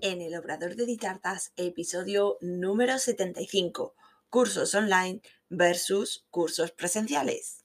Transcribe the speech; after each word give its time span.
en 0.00 0.20
el 0.20 0.36
Obrador 0.36 0.76
de 0.76 0.86
Ditartas, 0.86 1.52
episodio 1.56 2.38
número 2.40 2.98
75, 2.98 3.94
cursos 4.28 4.74
online 4.74 5.20
versus 5.48 6.26
cursos 6.30 6.70
presenciales. 6.70 7.64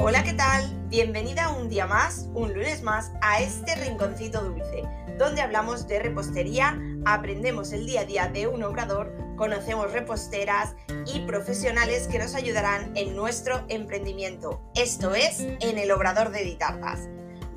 Hola, 0.00 0.22
¿qué 0.22 0.32
tal? 0.32 0.88
Bienvenida 0.88 1.50
un 1.50 1.68
día 1.68 1.86
más, 1.86 2.28
un 2.32 2.54
lunes 2.54 2.82
más, 2.82 3.10
a 3.20 3.40
este 3.40 3.74
rinconcito 3.74 4.42
dulce, 4.42 4.84
donde 5.18 5.42
hablamos 5.42 5.86
de 5.86 5.98
repostería, 5.98 6.80
aprendemos 7.04 7.72
el 7.72 7.84
día 7.84 8.02
a 8.02 8.04
día 8.04 8.28
de 8.28 8.46
un 8.46 8.62
obrador, 8.62 9.12
conocemos 9.36 9.92
reposteras 9.92 10.74
y 11.12 11.20
profesionales 11.20 12.06
que 12.08 12.18
nos 12.18 12.34
ayudarán 12.34 12.96
en 12.96 13.14
nuestro 13.14 13.64
emprendimiento. 13.68 14.62
Esto 14.74 15.14
es 15.14 15.40
en 15.40 15.78
el 15.78 15.90
Obrador 15.90 16.30
de 16.30 16.44
Ditartas. 16.44 17.08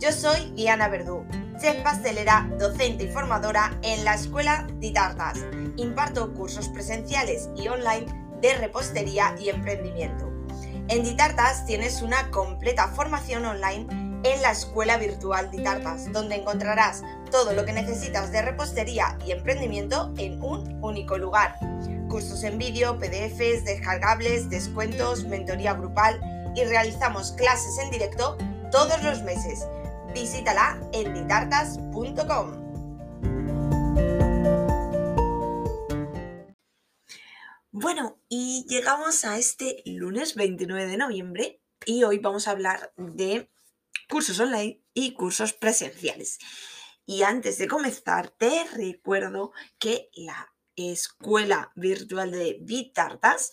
Yo 0.02 0.12
soy 0.12 0.52
Diana 0.56 0.88
Verdú, 0.88 1.28
chef 1.60 1.84
pastelera, 1.84 2.50
docente 2.58 3.04
y 3.04 3.08
formadora 3.10 3.78
en 3.84 4.04
la 4.04 4.16
Escuela 4.16 4.66
Ditartas. 4.80 5.38
Imparto 5.78 6.34
cursos 6.34 6.70
presenciales 6.70 7.50
y 7.56 7.68
online 7.68 8.08
de 8.42 8.56
repostería 8.56 9.36
y 9.40 9.50
emprendimiento. 9.50 10.28
En 10.88 11.04
Ditartas 11.04 11.68
tienes 11.68 12.02
una 12.02 12.32
completa 12.32 12.88
formación 12.88 13.46
online 13.46 13.86
en 14.24 14.42
la 14.42 14.50
Escuela 14.50 14.98
Virtual 14.98 15.52
Ditartas, 15.52 16.12
donde 16.12 16.38
encontrarás 16.38 17.04
todo 17.30 17.54
lo 17.54 17.64
que 17.64 17.74
necesitas 17.74 18.32
de 18.32 18.42
repostería 18.42 19.20
y 19.24 19.34
emprendimiento 19.34 20.16
en 20.18 20.42
un 20.42 20.84
único 20.84 21.20
lugar. 21.20 21.60
Cursos 22.10 22.44
en 22.44 22.58
vídeo, 22.58 22.98
PDFs, 22.98 23.66
descargables, 23.66 24.50
descuentos, 24.50 25.26
mentoría 25.26 25.74
grupal 25.74 26.20
y 26.56 26.64
realizamos 26.64 27.34
clases 27.34 27.78
en 27.78 27.92
directo 27.92 28.36
todos 28.72 29.04
los 29.04 29.22
meses 29.22 29.68
visítala 30.14 30.80
en 30.94 31.14
ditartas.com. 31.14 32.62
Bueno, 37.72 38.20
y 38.30 38.66
llegamos 38.68 39.24
a 39.26 39.38
este 39.38 39.82
lunes 39.86 40.36
29 40.36 40.88
de 40.88 40.98
noviembre 40.98 41.62
y 41.86 42.04
hoy 42.04 42.20
vamos 42.20 42.48
a 42.48 42.52
hablar 42.52 42.94
de 42.98 43.50
cursos 44.10 44.40
online 44.40 44.84
y 44.94 45.14
cursos 45.14 45.54
presenciales. 45.54 46.38
Y 47.06 47.24
antes 47.24 47.58
de 47.58 47.68
comenzar, 47.68 48.30
te 48.30 48.66
recuerdo 48.76 49.52
que 49.80 50.10
la 50.14 50.54
escuela 50.76 51.72
virtual 51.76 52.32
de 52.32 52.58
Vitartas 52.62 53.52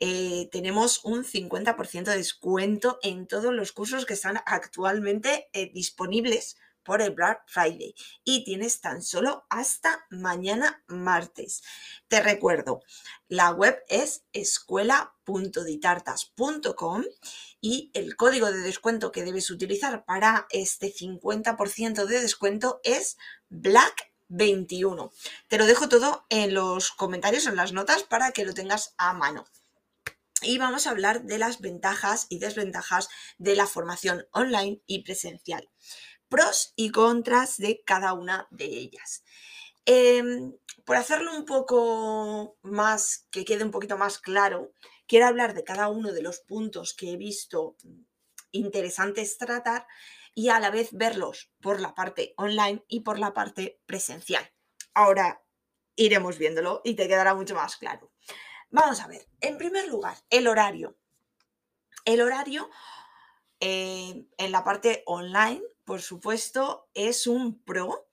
eh, 0.00 0.48
tenemos 0.50 1.04
un 1.04 1.24
50% 1.24 2.04
de 2.04 2.16
descuento 2.16 2.98
en 3.02 3.26
todos 3.26 3.52
los 3.52 3.72
cursos 3.72 4.06
que 4.06 4.14
están 4.14 4.40
actualmente 4.46 5.50
eh, 5.52 5.70
disponibles 5.74 6.56
por 6.82 7.02
el 7.02 7.10
Black 7.10 7.42
Friday 7.46 7.94
y 8.24 8.42
tienes 8.44 8.80
tan 8.80 9.02
solo 9.02 9.44
hasta 9.50 10.06
mañana 10.08 10.82
martes. 10.86 11.62
Te 12.08 12.22
recuerdo, 12.22 12.80
la 13.28 13.50
web 13.50 13.78
es 13.88 14.24
escuela.ditartas.com 14.32 17.04
y 17.60 17.90
el 17.92 18.16
código 18.16 18.50
de 18.50 18.60
descuento 18.60 19.12
que 19.12 19.22
debes 19.22 19.50
utilizar 19.50 20.06
para 20.06 20.46
este 20.48 20.90
50% 20.92 22.06
de 22.06 22.22
descuento 22.22 22.80
es 22.84 23.18
Black 23.50 24.14
21. 24.28 25.12
Te 25.48 25.58
lo 25.58 25.66
dejo 25.66 25.90
todo 25.90 26.24
en 26.30 26.54
los 26.54 26.90
comentarios, 26.90 27.46
en 27.46 27.56
las 27.56 27.74
notas, 27.74 28.04
para 28.04 28.32
que 28.32 28.46
lo 28.46 28.54
tengas 28.54 28.94
a 28.96 29.12
mano 29.12 29.44
y 30.42 30.58
vamos 30.58 30.86
a 30.86 30.90
hablar 30.90 31.22
de 31.24 31.38
las 31.38 31.60
ventajas 31.60 32.26
y 32.28 32.38
desventajas 32.38 33.08
de 33.38 33.56
la 33.56 33.66
formación 33.66 34.26
online 34.32 34.82
y 34.86 35.02
presencial. 35.02 35.70
Pros 36.28 36.72
y 36.76 36.90
contras 36.90 37.56
de 37.58 37.82
cada 37.84 38.12
una 38.12 38.46
de 38.50 38.66
ellas. 38.66 39.24
Em, 39.84 40.52
por 40.84 40.96
hacerlo 40.96 41.34
un 41.36 41.44
poco 41.44 42.56
más, 42.62 43.26
que 43.30 43.44
quede 43.44 43.64
un 43.64 43.70
poquito 43.70 43.96
más 43.96 44.18
claro, 44.18 44.72
quiero 45.06 45.26
hablar 45.26 45.54
de 45.54 45.64
cada 45.64 45.88
uno 45.88 46.12
de 46.12 46.22
los 46.22 46.40
puntos 46.40 46.94
que 46.94 47.12
he 47.12 47.16
visto 47.16 47.76
interesantes 48.52 49.38
tratar 49.38 49.86
y 50.34 50.48
a 50.48 50.60
la 50.60 50.70
vez 50.70 50.90
verlos 50.92 51.50
por 51.60 51.80
la 51.80 51.94
parte 51.94 52.34
online 52.36 52.84
y 52.88 53.00
por 53.00 53.18
la 53.18 53.34
parte 53.34 53.80
presencial. 53.86 54.48
Ahora 54.94 55.42
iremos 55.96 56.38
viéndolo 56.38 56.80
y 56.84 56.94
te 56.94 57.08
quedará 57.08 57.34
mucho 57.34 57.54
más 57.54 57.76
claro. 57.76 58.12
Vamos 58.72 59.00
a 59.00 59.08
ver, 59.08 59.26
en 59.40 59.58
primer 59.58 59.88
lugar, 59.88 60.16
el 60.30 60.46
horario. 60.46 60.96
El 62.04 62.20
horario 62.20 62.70
eh, 63.58 64.26
en 64.38 64.52
la 64.52 64.62
parte 64.62 65.02
online, 65.06 65.60
por 65.84 66.02
supuesto, 66.02 66.88
es 66.94 67.26
un 67.26 67.60
pro, 67.62 68.06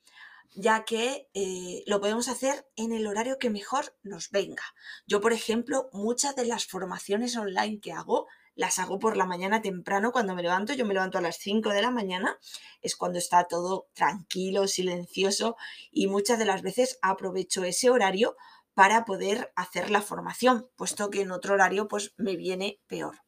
ya 0.56 0.84
que 0.84 1.30
eh, 1.36 1.84
lo 1.86 2.02
podemos 2.02 2.28
hacer 2.28 2.68
en 2.76 2.92
el 2.92 3.06
horario 3.06 3.38
que 3.38 3.52
mejor 3.52 3.96
nos 4.02 4.32
venga. 4.32 4.64
Yo, 5.06 5.22
por 5.22 5.32
ejemplo, 5.32 5.90
muchas 5.94 6.36
de 6.36 6.46
las 6.46 6.66
formaciones 6.66 7.38
online 7.38 7.80
que 7.80 7.94
hago, 7.94 8.26
las 8.56 8.80
hago 8.80 8.98
por 8.98 9.16
la 9.16 9.28
mañana 9.28 9.62
temprano 9.62 10.12
cuando 10.12 10.34
me 10.34 10.42
levanto. 10.42 10.74
Yo 10.74 10.88
me 10.88 10.96
levanto 10.96 11.20
a 11.20 11.22
las 11.22 11.38
5 11.38 11.70
de 11.70 11.84
la 11.84 11.92
mañana, 11.92 12.40
es 12.82 12.96
cuando 12.96 13.20
está 13.20 13.44
todo 13.44 13.88
tranquilo, 13.94 14.68
silencioso 14.68 15.56
y 15.92 16.08
muchas 16.08 16.40
de 16.40 16.46
las 16.46 16.64
veces 16.64 16.98
aprovecho 17.04 17.64
ese 17.64 17.92
horario 17.92 18.36
para 18.78 19.06
poder 19.06 19.52
hacer 19.56 19.90
la 19.90 20.04
formación, 20.04 20.70
puesto 20.76 21.10
que 21.10 21.22
en 21.22 21.32
otro 21.32 21.56
horario 21.56 21.88
pues 21.88 22.14
me 22.16 22.36
viene 22.36 22.80
peor. 22.86 23.24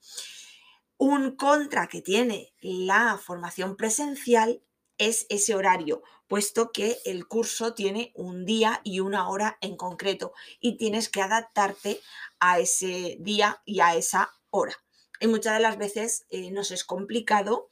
Un 0.96 1.36
contra 1.38 1.88
que 1.88 2.04
tiene 2.04 2.54
la 2.62 3.18
formación 3.18 3.76
presencial 3.76 4.62
es 5.00 5.26
ese 5.30 5.56
horario, 5.56 6.04
puesto 6.28 6.72
que 6.72 7.00
el 7.04 7.28
curso 7.28 7.74
tiene 7.74 8.12
un 8.14 8.46
día 8.46 8.80
y 8.84 9.00
una 9.00 9.28
hora 9.28 9.58
en 9.62 9.76
concreto 9.76 10.34
y 10.60 10.78
tienes 10.78 11.10
que 11.10 11.24
adaptarte 11.24 12.00
a 12.40 12.60
ese 12.60 13.18
día 13.20 13.64
y 13.66 13.80
a 13.80 13.96
esa 13.96 14.32
hora. 14.52 14.76
Y 15.20 15.26
muchas 15.26 15.56
de 15.56 15.62
las 15.62 15.80
veces 15.80 16.28
eh, 16.30 16.52
nos 16.52 16.70
es 16.70 16.84
complicado 16.84 17.72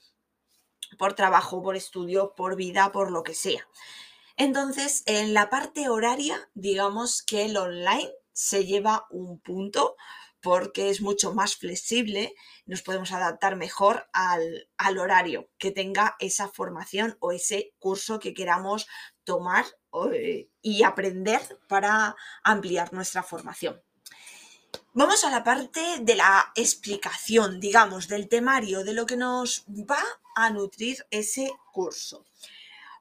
por 0.97 1.13
trabajo, 1.13 1.61
por 1.61 1.75
estudio, 1.75 2.33
por 2.35 2.55
vida, 2.55 2.91
por 2.91 3.11
lo 3.11 3.21
que 3.21 3.35
sea. 3.35 3.67
Entonces, 4.37 5.01
en 5.07 5.33
la 5.33 5.49
parte 5.49 5.89
horaria, 5.89 6.49
digamos 6.53 7.23
que 7.23 7.45
el 7.45 7.57
online 7.57 8.11
se 8.33 8.65
lleva 8.65 9.07
un 9.09 9.39
punto 9.39 9.95
porque 10.41 10.91
es 10.91 11.01
mucho 11.01 11.33
más 11.33 11.55
flexible, 11.55 12.35
nos 12.67 12.83
podemos 12.83 13.11
adaptar 13.11 13.55
mejor 13.55 14.07
al, 14.13 14.69
horario 14.99 15.49
que 15.57 15.71
tenga 15.71 16.15
esa 16.19 16.47
formación 16.47 17.17
o 17.19 17.31
ese 17.31 17.73
curso 17.79 18.19
que 18.19 18.35
queramos 18.35 18.87
tomar 19.23 19.65
eh, 20.13 20.47
y 20.61 20.83
aprender 20.83 21.41
para 21.67 22.15
ampliar 22.43 22.93
nuestra 22.93 23.23
formación. 23.23 23.81
Vamos 24.93 25.23
a 25.23 25.31
la 25.31 25.43
parte 25.43 25.81
de 26.01 26.15
la 26.15 26.51
explicación, 26.55 27.59
digamos, 27.59 28.07
del 28.07 28.29
temario, 28.29 28.83
de 28.83 28.93
lo 28.93 29.07
que 29.07 29.17
nos 29.17 29.65
va 29.67 30.03
a 30.35 30.51
nutrir 30.51 31.05
ese 31.09 31.51
curso. 31.73 32.23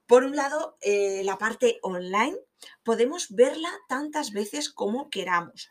Por 0.07 0.25
un 0.25 0.37
lado, 0.37 0.79
eh, 0.81 1.23
la 1.25 1.39
parte 1.39 1.79
online 1.83 2.37
podemos 2.85 3.29
verla 3.31 3.71
tantas 3.89 4.33
veces 4.33 4.71
como 4.71 5.11
queramos. 5.11 5.69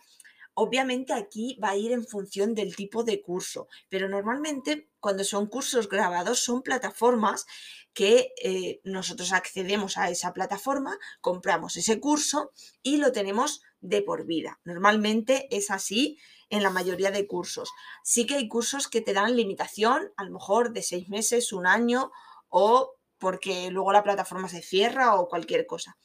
Obviamente 0.57 1.12
aquí 1.12 1.59
va 1.62 1.72
a 1.72 1.75
ir 1.75 1.91
en 1.91 2.07
función 2.07 2.56
del 2.56 2.78
tipo 2.78 3.03
de 3.03 3.22
curso, 3.22 3.68
pero 3.90 4.07
normalmente 4.07 4.90
cuando 5.01 5.25
son 5.25 5.47
cursos 5.47 5.90
grabados 5.90 6.40
son 6.40 6.63
plataformas 6.63 7.46
que 7.94 8.31
eh, 8.41 8.79
nosotros 8.85 9.34
accedemos 9.34 9.97
a 9.97 10.09
esa 10.09 10.31
plataforma, 10.31 10.97
compramos 11.19 11.75
ese 11.75 12.00
curso 12.00 12.52
y 12.81 12.97
lo 12.97 13.12
tenemos 13.12 13.63
de 13.81 14.02
por 14.02 14.25
vida. 14.25 14.59
Normalmente 14.63 15.47
es 15.52 15.72
así 15.72 16.19
en 16.50 16.63
la 16.63 16.69
mayoría 16.69 17.12
de 17.12 17.28
cursos. 17.28 17.72
Sí 18.03 18.25
que 18.25 18.35
hay 18.35 18.47
cursos 18.47 18.88
que 18.88 19.02
te 19.02 19.13
dan 19.13 19.35
limitación, 19.35 20.13
a 20.16 20.23
lo 20.23 20.31
mejor 20.31 20.72
de 20.72 20.84
seis 20.84 21.09
meses, 21.09 21.52
un 21.52 21.67
año 21.67 22.12
o 22.47 22.95
porque 23.17 23.70
luego 23.72 23.91
la 23.91 24.03
plataforma 24.03 24.50
se 24.50 24.62
cierra 24.62 25.16
o 25.16 25.29
cualquier 25.29 25.66
cosa. 25.66 25.97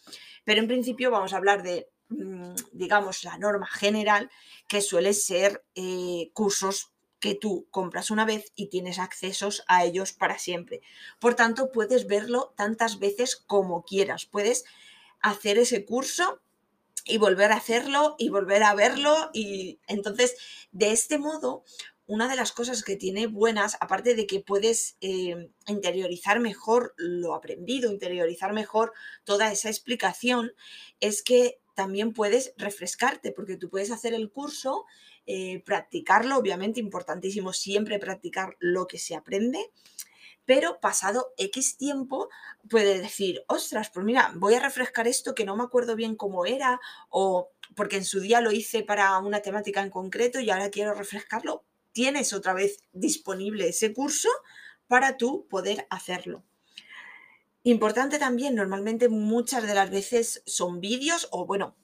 Pero 0.44 0.60
en 0.60 0.68
principio 0.68 1.10
vamos 1.10 1.32
a 1.32 1.36
hablar 1.36 1.62
de, 1.62 1.88
mm, 2.08 2.54
digamos, 2.72 3.24
la 3.24 3.38
norma 3.38 3.66
general, 3.66 4.30
que 4.68 4.80
suele 4.80 5.12
ser 5.12 5.64
eh, 5.74 6.30
cursos 6.32 6.92
que 7.20 7.34
tú 7.34 7.66
compras 7.70 8.10
una 8.10 8.24
vez 8.24 8.52
y 8.56 8.68
tienes 8.68 8.98
accesos 8.98 9.62
a 9.68 9.84
ellos 9.84 10.12
para 10.12 10.38
siempre. 10.38 10.80
Por 11.18 11.34
tanto, 11.34 11.70
puedes 11.70 12.06
verlo 12.06 12.54
tantas 12.56 12.98
veces 12.98 13.36
como 13.36 13.84
quieras. 13.84 14.24
Puedes 14.24 14.64
hacer 15.20 15.58
ese 15.58 15.84
curso 15.84 16.40
y 17.04 17.18
volver 17.18 17.52
a 17.52 17.56
hacerlo 17.56 18.14
y 18.18 18.28
volver 18.30 18.62
a 18.62 18.74
verlo 18.74 19.30
y 19.32 19.80
entonces 19.86 20.36
de 20.72 20.92
este 20.92 21.18
modo 21.18 21.64
una 22.10 22.26
de 22.26 22.34
las 22.34 22.50
cosas 22.50 22.82
que 22.82 22.96
tiene 22.96 23.28
buenas, 23.28 23.76
aparte 23.78 24.16
de 24.16 24.26
que 24.26 24.40
puedes 24.40 24.96
eh, 25.00 25.52
interiorizar 25.68 26.40
mejor 26.40 26.92
lo 26.96 27.36
aprendido, 27.36 27.92
interiorizar 27.92 28.52
mejor 28.52 28.92
toda 29.22 29.52
esa 29.52 29.68
explicación, 29.68 30.52
es 30.98 31.22
que 31.22 31.60
también 31.76 32.12
puedes 32.12 32.52
refrescarte, 32.56 33.30
porque 33.30 33.56
tú 33.56 33.70
puedes 33.70 33.92
hacer 33.92 34.12
el 34.12 34.28
curso, 34.32 34.86
eh, 35.24 35.62
practicarlo, 35.64 36.36
obviamente 36.36 36.80
importantísimo 36.80 37.52
siempre 37.52 38.00
practicar 38.00 38.56
lo 38.58 38.88
que 38.88 38.98
se 38.98 39.14
aprende, 39.14 39.70
pero 40.44 40.80
pasado 40.80 41.32
X 41.36 41.76
tiempo 41.76 42.28
puede 42.68 43.00
decir, 43.00 43.44
ostras, 43.46 43.88
pues 43.94 44.04
mira, 44.04 44.32
voy 44.34 44.54
a 44.54 44.60
refrescar 44.60 45.06
esto 45.06 45.32
que 45.32 45.44
no 45.44 45.56
me 45.56 45.62
acuerdo 45.62 45.94
bien 45.94 46.16
cómo 46.16 46.44
era, 46.44 46.80
o 47.08 47.52
porque 47.76 47.98
en 47.98 48.04
su 48.04 48.18
día 48.18 48.40
lo 48.40 48.50
hice 48.50 48.82
para 48.82 49.16
una 49.18 49.42
temática 49.42 49.80
en 49.80 49.90
concreto 49.90 50.40
y 50.40 50.50
ahora 50.50 50.70
quiero 50.70 50.92
refrescarlo, 50.92 51.64
tienes 52.00 52.32
otra 52.32 52.54
vez 52.54 52.78
disponible 52.94 53.68
ese 53.68 53.92
curso 53.92 54.30
para 54.86 55.18
tú 55.18 55.46
poder 55.50 55.86
hacerlo. 55.90 56.42
Importante 57.62 58.18
también, 58.18 58.54
normalmente 58.54 59.10
muchas 59.10 59.66
de 59.66 59.74
las 59.74 59.90
veces 59.90 60.42
son 60.46 60.80
vídeos 60.80 61.28
o 61.30 61.44
bueno, 61.44 61.76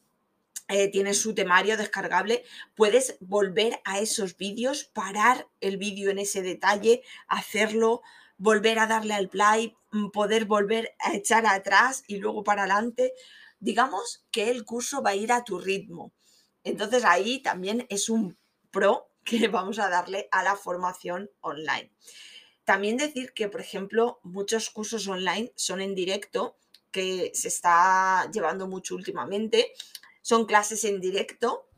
eh, 0.68 0.90
tienes 0.90 1.20
su 1.20 1.34
temario 1.34 1.76
descargable, 1.76 2.44
puedes 2.74 3.18
volver 3.20 3.82
a 3.84 3.98
esos 3.98 4.38
vídeos, 4.38 4.84
parar 4.84 5.48
el 5.60 5.76
vídeo 5.76 6.08
en 6.08 6.18
ese 6.18 6.40
detalle, 6.40 7.02
hacerlo, 7.28 8.00
volver 8.38 8.78
a 8.78 8.86
darle 8.86 9.12
al 9.12 9.28
play, 9.28 9.76
mm, 9.92 10.08
poder 10.12 10.46
volver 10.46 10.94
a 10.98 11.14
echar 11.14 11.44
atrás 11.44 12.04
y 12.06 12.16
luego 12.16 12.42
para 12.42 12.62
adelante. 12.62 13.12
Digamos 13.60 14.24
que 14.30 14.50
el 14.50 14.64
curso 14.64 15.02
va 15.02 15.10
a 15.10 15.14
ir 15.14 15.30
a 15.30 15.44
tu 15.44 15.58
ritmo. 15.58 16.14
Entonces 16.64 17.04
ahí 17.04 17.42
también 17.42 17.84
es 17.90 18.08
un 18.08 18.38
pro 18.70 19.10
que 19.26 19.49
vamos 19.49 19.78
a 19.78 19.90
darle 19.90 20.28
a 20.31 20.43
la 20.43 20.56
formación 20.56 21.31
online. 21.43 21.90
También 22.64 22.96
decir 22.96 23.34
que, 23.34 23.49
por 23.49 23.61
ejemplo, 23.61 24.19
muchos 24.23 24.70
cursos 24.70 25.06
online 25.06 25.52
son 25.55 25.82
en 25.82 25.94
directo, 25.94 26.56
que 26.90 27.31
se 27.34 27.49
está 27.49 28.31
llevando 28.32 28.67
mucho 28.67 28.94
últimamente. 28.94 29.73
Son 30.23 30.46
clases 30.46 30.84
en 30.84 31.00
directo, 31.00 31.69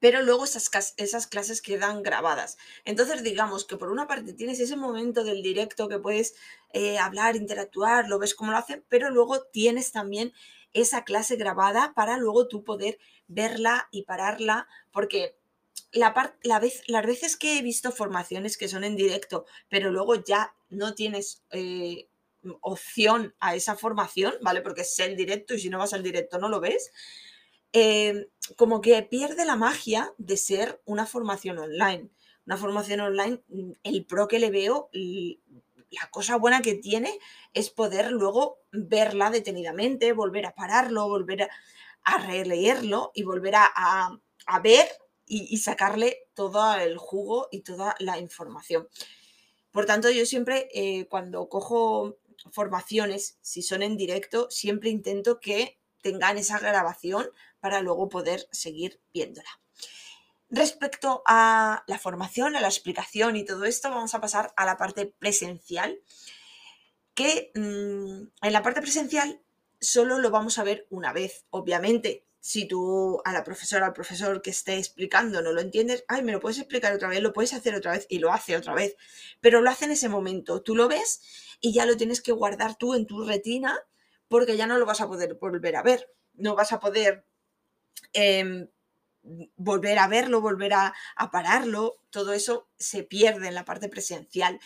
pero 0.00 0.20
luego 0.20 0.44
esas, 0.44 1.26
clases 1.28 1.62
quedan 1.62 2.02
grabadas. 2.02 2.58
Entonces, 2.84 3.22
digamos 3.22 3.64
que 3.64 3.78
por 3.78 3.90
una 3.90 4.06
parte 4.06 4.34
tienes 4.34 4.60
ese 4.60 4.76
momento 4.76 5.24
del 5.24 5.42
directo 5.42 5.88
que 5.88 5.98
puedes 5.98 6.34
eh, 6.74 6.98
hablar, 6.98 7.36
interactuar, 7.36 8.08
lo 8.08 8.18
ves 8.18 8.34
cómo 8.34 8.50
lo 8.50 8.58
hacen, 8.58 8.84
pero 8.90 9.08
luego 9.08 9.44
tienes 9.44 9.92
también 9.92 10.34
esa 10.74 11.04
clase 11.04 11.36
grabada 11.36 11.94
para 11.94 12.18
luego 12.18 12.48
tú 12.48 12.64
poder 12.64 12.98
verla 13.28 13.88
y 13.92 14.02
pararla, 14.02 14.68
porque 14.92 15.38
la, 15.94 16.58
vez, 16.60 16.82
las 16.86 17.06
veces 17.06 17.36
que 17.36 17.58
he 17.58 17.62
visto 17.62 17.92
formaciones 17.92 18.56
que 18.56 18.68
son 18.68 18.84
en 18.84 18.96
directo, 18.96 19.46
pero 19.68 19.90
luego 19.90 20.16
ya 20.16 20.54
no 20.68 20.94
tienes 20.94 21.42
eh, 21.50 22.08
opción 22.60 23.34
a 23.40 23.54
esa 23.54 23.76
formación, 23.76 24.34
¿vale? 24.42 24.60
Porque 24.60 24.82
es 24.82 24.98
el 24.98 25.16
directo 25.16 25.54
y 25.54 25.60
si 25.60 25.70
no 25.70 25.78
vas 25.78 25.94
al 25.94 26.02
directo 26.02 26.38
no 26.38 26.48
lo 26.48 26.60
ves, 26.60 26.90
eh, 27.72 28.28
como 28.56 28.80
que 28.80 29.02
pierde 29.02 29.44
la 29.44 29.56
magia 29.56 30.12
de 30.18 30.36
ser 30.36 30.80
una 30.84 31.06
formación 31.06 31.58
online. 31.58 32.10
Una 32.46 32.56
formación 32.56 33.00
online, 33.00 33.42
mm, 33.48 33.72
el 33.84 34.04
pro 34.04 34.28
que 34.28 34.38
le 34.38 34.50
veo, 34.50 34.90
la 34.92 36.10
cosa 36.10 36.36
buena 36.36 36.60
que 36.60 36.74
tiene 36.74 37.18
es 37.52 37.70
poder 37.70 38.10
luego 38.10 38.58
verla 38.72 39.30
detenidamente, 39.30 40.12
volver 40.12 40.46
a 40.46 40.54
pararlo, 40.54 41.08
volver 41.08 41.48
a, 42.04 42.18
releerlo 42.18 43.12
y 43.14 43.22
volver 43.22 43.54
a 43.56 44.60
ver 44.62 44.86
y, 45.26 45.56
sacarle 45.58 46.28
todo 46.34 46.74
el 46.74 46.98
jugo 46.98 47.48
y 47.50 47.60
toda 47.60 47.94
la 47.98 48.18
información. 48.18 48.88
Por 49.70 49.86
tanto, 49.86 50.10
yo 50.10 50.26
siempre 50.26 50.68
eh, 50.74 51.06
cuando 51.08 51.48
cojo 51.48 52.18
formaciones, 52.52 53.38
si 53.40 53.62
son 53.62 53.82
en 53.82 53.96
directo, 53.96 54.50
siempre 54.50 54.90
intento 54.90 55.40
que 55.40 55.78
tengan 56.02 56.36
esa 56.38 56.58
grabación 56.58 57.28
para 57.60 57.80
luego 57.80 58.08
poder 58.08 58.46
seguir 58.52 59.00
viéndola. 59.12 59.48
Respecto 60.50 61.22
a 61.26 61.82
la 61.86 61.98
formación, 61.98 62.54
a 62.54 62.60
la 62.60 62.68
explicación 62.68 63.36
y 63.36 63.44
todo 63.44 63.64
esto, 63.64 63.90
vamos 63.90 64.14
a 64.14 64.20
pasar 64.20 64.52
a 64.56 64.66
la 64.66 64.76
parte 64.76 65.06
presencial, 65.06 65.98
que 67.14 67.50
mm, 67.54 68.46
en 68.46 68.52
la 68.52 68.62
parte 68.62 68.82
presencial 68.82 69.40
solo 69.80 70.18
lo 70.18 70.30
vamos 70.30 70.58
a 70.58 70.64
ver 70.64 70.86
una 70.90 71.12
vez, 71.12 71.46
obviamente 71.50 72.24
si 72.44 72.68
tú 72.68 73.22
a 73.24 73.32
la 73.32 73.42
profesora, 73.42 73.86
al 73.86 73.94
profesor 73.94 74.42
que 74.42 74.50
esté 74.50 74.76
explicando 74.76 75.40
no 75.40 75.50
lo 75.52 75.62
entiendes, 75.62 76.04
ay, 76.08 76.22
me 76.22 76.32
lo 76.32 76.40
puedes 76.40 76.58
explicar 76.58 76.92
otra 76.92 77.08
vez, 77.08 77.22
lo 77.22 77.32
puedes 77.32 77.54
hacer 77.54 77.74
otra 77.74 77.92
vez 77.92 78.06
y 78.10 78.18
lo 78.18 78.34
hace 78.34 78.54
otra 78.54 78.74
vez, 78.74 78.96
pero 79.40 79.62
lo 79.62 79.70
hace 79.70 79.86
en 79.86 79.92
ese 79.92 80.10
momento, 80.10 80.60
tú 80.60 80.76
lo 80.76 80.86
ves 80.86 81.22
y 81.62 81.72
ya 81.72 81.86
lo 81.86 81.96
tienes 81.96 82.20
que 82.20 82.32
guardar 82.32 82.76
tú 82.76 82.92
en 82.92 83.06
tu 83.06 83.24
retina 83.24 83.80
porque 84.28 84.58
ya 84.58 84.66
no 84.66 84.76
lo 84.76 84.84
vas 84.84 85.00
a 85.00 85.08
poder 85.08 85.38
volver 85.40 85.74
a 85.74 85.82
ver, 85.82 86.10
no 86.34 86.54
vas 86.54 86.72
a 86.72 86.80
poder 86.80 87.24
em, 88.12 88.68
volver 89.56 89.98
a 89.98 90.06
verlo, 90.06 90.42
volver 90.42 90.74
a, 90.74 90.92
a 91.16 91.30
pararlo, 91.30 91.96
todo 92.10 92.34
eso 92.34 92.68
se 92.76 93.04
pierde 93.04 93.48
en 93.48 93.54
la 93.54 93.64
parte 93.64 93.88
presencial. 93.88 94.60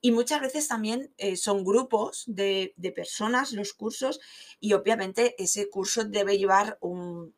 Y 0.00 0.12
muchas 0.12 0.40
veces 0.40 0.68
también 0.68 1.12
eh, 1.18 1.36
son 1.36 1.64
grupos 1.64 2.24
de, 2.26 2.74
personas 2.94 3.52
los 3.52 3.72
cursos 3.72 4.20
y 4.60 4.72
obviamente 4.72 5.34
ese 5.42 5.68
curso 5.68 6.04
debe 6.04 6.38
llevar 6.38 6.78
un, 6.80 7.34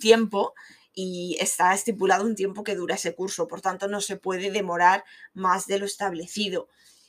tiempo 0.00 0.54
y 0.94 1.36
está 1.40 1.74
estipulado 1.74 2.24
un 2.24 2.34
tiempo 2.34 2.64
que 2.64 2.74
dura 2.74 2.96
ese 2.96 3.14
curso, 3.14 3.46
por 3.46 3.60
tanto 3.60 3.88
no 3.88 4.00
se 4.00 4.16
puede 4.16 4.50
demorar 4.50 5.04
más 5.32 5.66
de 5.66 5.78
lo 5.78 5.86
establecido. 5.86 6.68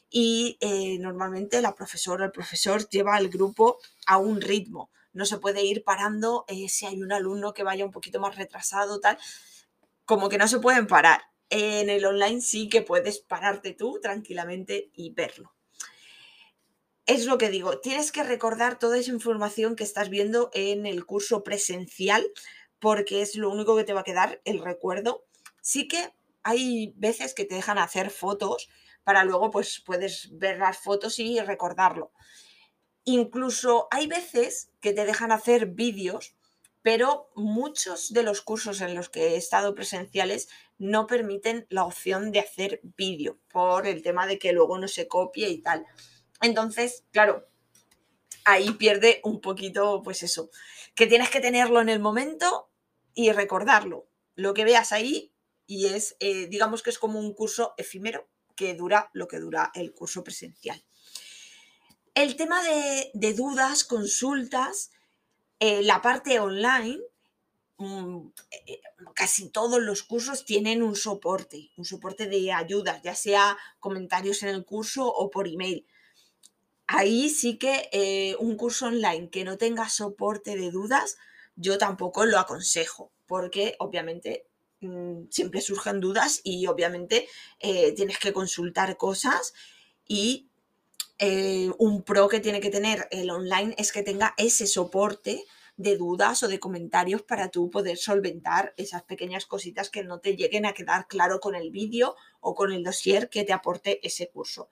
Y 0.09 0.57
eh, 0.61 0.99
normalmente 0.99 1.61
la 1.61 1.73
profesora 1.73 2.23
o 2.23 2.25
el 2.25 2.31
profesor 2.31 2.87
lleva 2.89 3.15
al 3.15 3.29
grupo 3.29 3.79
a 4.05 4.17
un 4.17 4.41
ritmo, 4.41 4.91
no 5.11 5.25
se 5.25 5.39
puede 5.39 5.63
ir 5.63 5.83
parando 5.83 6.45
eh, 6.47 6.69
si 6.69 6.85
hay 6.85 7.01
un 7.01 7.11
alumno 7.11 7.53
que 7.53 7.63
vaya 7.63 7.85
un 7.85 7.91
poquito 7.91 8.19
más 8.19 8.35
retrasado, 8.35 8.99
tal, 8.99 9.17
como 10.05 10.29
que 10.29 10.37
no 10.37 10.47
se 10.47 10.59
pueden 10.59 10.85
parar 10.85 11.32
en 11.49 11.89
el 11.89 12.05
online 12.05 12.41
sí 12.41 12.69
que 12.69 12.81
puedes 12.81 13.19
pararte 13.19 13.73
tú 13.73 13.99
tranquilamente 14.01 14.89
y 14.93 15.11
verlo. 15.11 15.53
Es 17.05 17.25
lo 17.25 17.37
que 17.37 17.49
digo, 17.49 17.79
tienes 17.79 18.11
que 18.11 18.23
recordar 18.23 18.79
toda 18.79 18.97
esa 18.97 19.11
información 19.11 19.75
que 19.75 19.83
estás 19.83 20.09
viendo 20.09 20.49
en 20.53 20.85
el 20.85 21.05
curso 21.05 21.43
presencial 21.43 22.25
porque 22.79 23.21
es 23.21 23.35
lo 23.35 23.49
único 23.49 23.75
que 23.75 23.83
te 23.83 23.93
va 23.93 24.01
a 24.01 24.05
quedar, 24.05 24.41
el 24.45 24.59
recuerdo. 24.59 25.25
Sí 25.61 25.87
que 25.87 26.13
hay 26.43 26.93
veces 26.95 27.33
que 27.33 27.45
te 27.45 27.55
dejan 27.55 27.77
hacer 27.77 28.09
fotos 28.09 28.69
para 29.03 29.23
luego 29.23 29.51
pues 29.51 29.81
puedes 29.85 30.29
ver 30.37 30.59
las 30.59 30.77
fotos 30.77 31.19
y 31.19 31.39
recordarlo. 31.39 32.11
Incluso 33.05 33.87
hay 33.91 34.07
veces 34.07 34.71
que 34.79 34.93
te 34.93 35.05
dejan 35.05 35.31
hacer 35.31 35.67
vídeos 35.67 36.35
pero 36.83 37.31
muchos 37.33 38.13
de 38.13 38.23
los 38.23 38.41
cursos 38.41 38.81
en 38.81 38.93
los 38.93 39.09
que 39.09 39.29
he 39.29 39.35
estado 39.37 39.73
presenciales 39.73 40.49
no 40.77 41.07
permiten 41.07 41.65
la 41.69 41.85
opción 41.85 42.31
de 42.31 42.41
hacer 42.41 42.81
vídeo 42.97 43.39
por 43.49 43.87
el 43.87 44.03
tema 44.03 44.27
de 44.27 44.37
que 44.37 44.51
luego 44.51 44.77
no 44.77 44.89
se 44.89 45.07
copie 45.07 45.49
y 45.49 45.59
tal. 45.59 45.85
Entonces, 46.41 47.05
claro, 47.11 47.47
ahí 48.43 48.71
pierde 48.71 49.21
un 49.23 49.39
poquito, 49.39 50.01
pues 50.03 50.23
eso, 50.23 50.49
que 50.93 51.07
tienes 51.07 51.29
que 51.29 51.39
tenerlo 51.39 51.79
en 51.79 51.87
el 51.87 51.99
momento 51.99 52.69
y 53.15 53.31
recordarlo. 53.31 54.09
Lo 54.35 54.53
que 54.53 54.65
veas 54.65 54.91
ahí 54.91 55.33
y 55.65 55.85
es, 55.85 56.17
eh, 56.19 56.47
digamos 56.47 56.83
que 56.83 56.89
es 56.89 56.99
como 56.99 57.17
un 57.17 57.33
curso 57.33 57.73
efímero 57.77 58.27
que 58.57 58.75
dura 58.75 59.09
lo 59.13 59.29
que 59.29 59.39
dura 59.39 59.71
el 59.73 59.93
curso 59.93 60.21
presencial. 60.21 60.83
El 62.13 62.35
tema 62.35 62.61
de, 62.61 63.09
de 63.13 63.33
dudas, 63.33 63.85
consultas, 63.85 64.91
eh, 65.65 65.81
la 65.81 66.01
parte 66.01 66.41
online, 66.41 66.99
mm, 67.77 68.27
eh, 68.51 68.81
casi 69.15 69.49
todos 69.49 69.81
los 69.81 70.03
cursos 70.03 70.43
tienen 70.43 70.83
un 70.83 70.97
soporte, 70.97 71.71
un 71.77 71.85
soporte 71.85 72.27
de 72.27 72.51
ayuda, 72.51 73.01
ya 73.01 73.15
sea 73.15 73.57
comentarios 73.79 74.43
en 74.43 74.49
el 74.49 74.65
curso 74.65 75.07
o 75.07 75.29
por 75.29 75.47
email. 75.47 75.87
Ahí 76.85 77.29
sí 77.29 77.57
que 77.57 77.87
eh, 77.93 78.35
un 78.39 78.57
curso 78.57 78.87
online 78.87 79.29
que 79.29 79.45
no 79.45 79.57
tenga 79.57 79.87
soporte 79.87 80.57
de 80.57 80.69
dudas, 80.69 81.15
yo 81.55 81.77
tampoco 81.77 82.25
lo 82.25 82.39
aconsejo, 82.39 83.13
porque 83.25 83.75
obviamente 83.79 84.45
mm, 84.81 85.29
siempre 85.29 85.61
surgen 85.61 86.01
dudas 86.01 86.41
y 86.43 86.67
obviamente 86.67 87.29
tienes 87.95 88.19
que 88.19 88.33
consultar 88.33 88.97
cosas 88.97 89.53
y 90.05 90.49
eh, 91.25 91.71
un 91.77 92.03
pro 92.03 92.27
que 92.27 92.41
tiene 92.41 92.59
que 92.59 92.69
tener 92.69 93.07
el 93.09 93.29
online 93.29 93.73
es 93.77 93.93
que 93.93 94.03
tenga 94.03 94.33
ese 94.35 94.67
soporte 94.67 95.45
de 95.77 95.95
dudas 95.95 96.43
o 96.43 96.49
de 96.49 96.59
comentarios 96.59 97.21
para 97.21 97.47
tú 97.47 97.69
poder 97.69 97.95
solventar 97.95 98.73
esas 98.75 99.03
pequeñas 99.03 99.45
cositas 99.45 99.89
que 99.89 100.03
no 100.03 100.19
te 100.19 100.35
lleguen 100.35 100.65
a 100.65 100.73
quedar 100.73 101.07
claro 101.07 101.39
con 101.39 101.55
el 101.55 101.71
vídeo 101.71 102.17
o 102.41 102.55
con 102.55 102.73
el 102.73 102.83
dossier 102.83 103.29
que 103.29 103.45
te 103.45 103.53
aporte 103.53 104.05
ese 104.05 104.27
curso. 104.27 104.67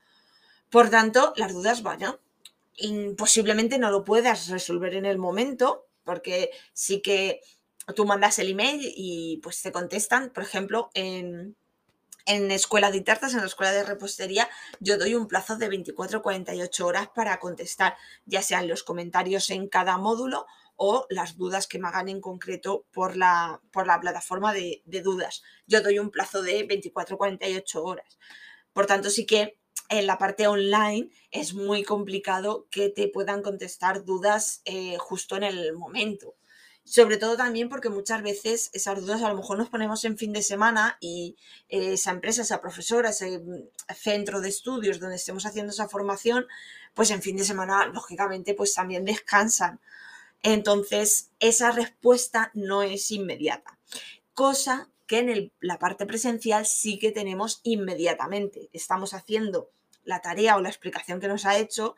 Por 0.70 0.90
tanto, 0.90 1.32
las 1.38 1.54
dudas, 1.54 1.84
vayan. 1.84 2.18
posiblemente 3.18 3.78
no 3.78 3.90
lo 3.90 4.04
puedas 4.04 4.50
resolver 4.50 4.96
en 4.96 5.06
el 5.06 5.18
momento, 5.18 5.88
porque 6.04 6.52
sí 6.74 7.02
que 7.02 7.40
tú 7.96 8.04
mandas 8.04 8.40
el 8.40 8.50
email 8.50 8.92
y 8.94 9.40
pues 9.42 9.62
te 9.62 9.72
contestan, 9.72 10.32
por 10.32 10.44
ejemplo, 10.44 10.92
en, 10.96 11.56
en 12.26 12.52
escuela 12.52 12.92
de 12.92 13.02
tartas, 13.02 13.34
en 13.34 13.40
la 13.40 13.46
escuela 13.46 13.72
de 13.72 13.84
repostería, 13.84 14.50
yo 14.80 14.98
doy 14.98 15.16
un 15.16 15.28
plazo 15.28 15.58
de 15.58 15.70
24 15.70 16.22
48 16.22 16.86
horas 16.86 17.10
para 17.14 17.40
contestar, 17.40 17.96
ya 18.26 18.42
sean 18.42 18.68
los 18.68 18.84
comentarios 18.84 19.50
en 19.50 19.68
cada 19.68 19.98
módulo 19.98 20.46
o 20.84 21.06
las 21.10 21.38
dudas 21.38 21.68
que 21.68 21.78
me 21.78 21.88
hagan 21.88 22.10
en 22.10 22.22
concreto 22.22 22.86
por 22.92 23.16
la, 23.16 23.62
por 23.72 23.86
la 23.86 24.00
plataforma 24.00 24.52
de, 24.52 24.82
dudas. 25.04 25.44
Yo 25.68 25.82
doy 25.82 26.00
un 26.00 26.10
plazo 26.10 26.42
de 26.42 26.64
24 26.64 27.18
48 27.20 27.84
horas. 27.84 28.18
Por 28.74 28.88
tanto, 28.88 29.12
sí 29.12 29.28
que 29.28 29.60
en 29.90 30.08
la 30.08 30.18
parte 30.18 30.48
online 30.48 31.10
es 31.30 31.54
muy 31.54 31.84
complicado 31.84 32.68
que 32.72 32.90
te 32.90 33.08
puedan 33.10 33.44
contestar 33.44 34.06
dudas 34.06 34.62
eh, 34.66 34.98
justo 34.98 35.36
en 35.36 35.44
el 35.44 35.74
momento. 35.74 36.36
Sobre 36.92 37.16
todo 37.16 37.38
también 37.38 37.70
porque 37.70 37.88
muchas 37.88 38.22
veces 38.22 38.70
esas 38.74 39.00
dudas 39.00 39.22
a 39.22 39.30
lo 39.30 39.38
mejor 39.38 39.58
nos 39.58 39.70
ponemos 39.70 40.04
en 40.04 40.18
fin 40.18 40.34
de 40.34 40.42
semana 40.42 40.98
y 41.00 41.38
eh, 41.70 41.94
esa 41.94 42.12
empresa, 42.12 42.42
esa 42.42 42.60
profesora, 42.60 43.12
ese 43.12 43.40
mm, 43.40 43.70
centro 43.96 44.42
de 44.42 44.50
estudios 44.50 45.00
donde 45.00 45.16
estemos 45.16 45.46
haciendo 45.46 45.72
esa 45.72 45.88
formación, 45.88 46.48
pues 46.94 47.10
en 47.12 47.22
fin 47.22 47.38
de 47.38 47.46
semana, 47.46 47.86
lógicamente, 47.86 48.56
pues 48.56 48.74
también 48.74 49.06
descansan. 49.06 49.80
Entonces, 50.44 51.30
esa 51.40 51.72
respuesta 51.72 52.52
no 52.56 52.84
es 52.84 53.10
inmediata. 53.12 53.80
Cosa 54.34 54.90
que 55.08 55.20
en 55.20 55.54
la 55.62 55.80
parte 55.80 56.06
presencial 56.06 56.66
sí 56.66 57.00
que 57.00 57.14
tenemos 57.14 57.62
inmediatamente. 57.64 58.70
Estamos 58.74 59.14
haciendo 59.14 59.70
la 60.04 60.22
tarea 60.22 60.58
o 60.58 60.62
la 60.62 60.68
explicación 60.68 61.22
que 61.22 61.30
nos 61.30 61.46
ha 61.46 61.58
hecho, 61.58 61.96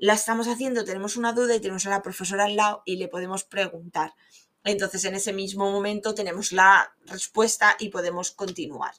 la 0.00 0.14
estamos 0.14 0.48
haciendo, 0.48 0.82
tenemos 0.82 1.18
una 1.18 1.34
duda 1.34 1.54
y 1.54 1.60
tenemos 1.60 1.84
a 1.84 1.90
la 1.90 2.02
profesora 2.02 2.46
al 2.46 2.56
lado 2.56 2.82
y 2.86 2.96
le 2.96 3.08
podemos 3.08 3.44
preguntar. 3.44 4.14
Entonces, 4.64 5.04
en 5.04 5.14
ese 5.14 5.34
mismo 5.34 5.70
momento 5.70 6.14
tenemos 6.14 6.52
la 6.52 6.94
respuesta 7.04 7.76
y 7.78 7.90
podemos 7.90 8.30
continuar. 8.30 8.94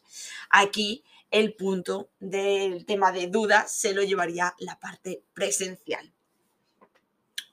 Aquí 0.52 1.04
el 1.32 1.56
punto 1.56 2.12
del 2.20 2.86
tema 2.86 3.12
de 3.12 3.28
duda 3.28 3.68
se 3.68 3.96
lo 3.96 4.04
llevaría 4.04 4.54
la 4.60 4.80
parte 4.80 5.24
presencial. 5.34 6.14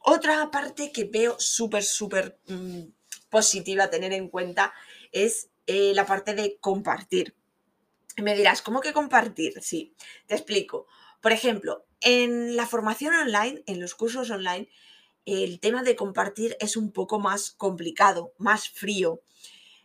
Otra 0.01 0.51
parte 0.51 0.93
que 0.93 1.05
veo 1.05 1.41
súper, 1.41 1.85
súper 1.85 2.39
mm, 2.49 2.83
positiva 3.31 3.85
a 3.85 3.91
tener 3.91 4.13
en 4.13 4.29
cuenta 4.29 4.75
es 5.11 5.49
eh, 5.67 5.93
la 5.95 6.05
parte 6.05 6.35
de 6.35 6.59
compartir. 6.61 7.35
Me 8.19 8.37
dirás, 8.37 8.61
¿cómo 8.61 8.83
que 8.83 8.93
compartir? 8.93 9.63
Sí, 9.63 9.95
te 10.27 10.35
explico. 10.35 10.87
Por 11.23 11.33
ejemplo, 11.33 11.88
en 12.01 12.57
la 12.57 12.67
formación 12.67 13.15
online, 13.15 13.63
en 13.67 13.81
los 13.81 13.95
cursos 13.95 14.31
online, 14.31 14.69
el 15.25 15.61
tema 15.61 15.83
de 15.83 15.97
compartir 15.97 16.57
es 16.61 16.77
un 16.77 16.93
poco 16.93 17.19
más 17.19 17.51
complicado, 17.51 18.33
más 18.39 18.69
frío. 18.69 19.23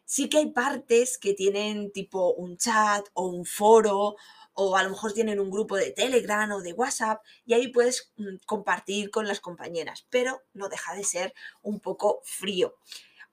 Sí 0.05 0.29
que 0.29 0.37
hay 0.37 0.51
partes 0.51 1.17
que 1.17 1.33
tienen 1.33 1.91
tipo 1.91 2.33
un 2.33 2.57
chat 2.57 3.05
o 3.13 3.27
un 3.27 3.45
foro 3.45 4.15
o 4.53 4.77
a 4.77 4.83
lo 4.83 4.91
mejor 4.91 5.13
tienen 5.13 5.39
un 5.39 5.49
grupo 5.49 5.75
de 5.75 5.91
Telegram 5.91 6.51
o 6.51 6.61
de 6.61 6.73
WhatsApp 6.73 7.23
y 7.45 7.53
ahí 7.53 7.69
puedes 7.69 8.13
mm, 8.17 8.37
compartir 8.45 9.09
con 9.09 9.27
las 9.27 9.39
compañeras, 9.39 10.05
pero 10.09 10.43
no 10.53 10.69
deja 10.69 10.93
de 10.95 11.03
ser 11.03 11.33
un 11.61 11.79
poco 11.79 12.21
frío 12.23 12.75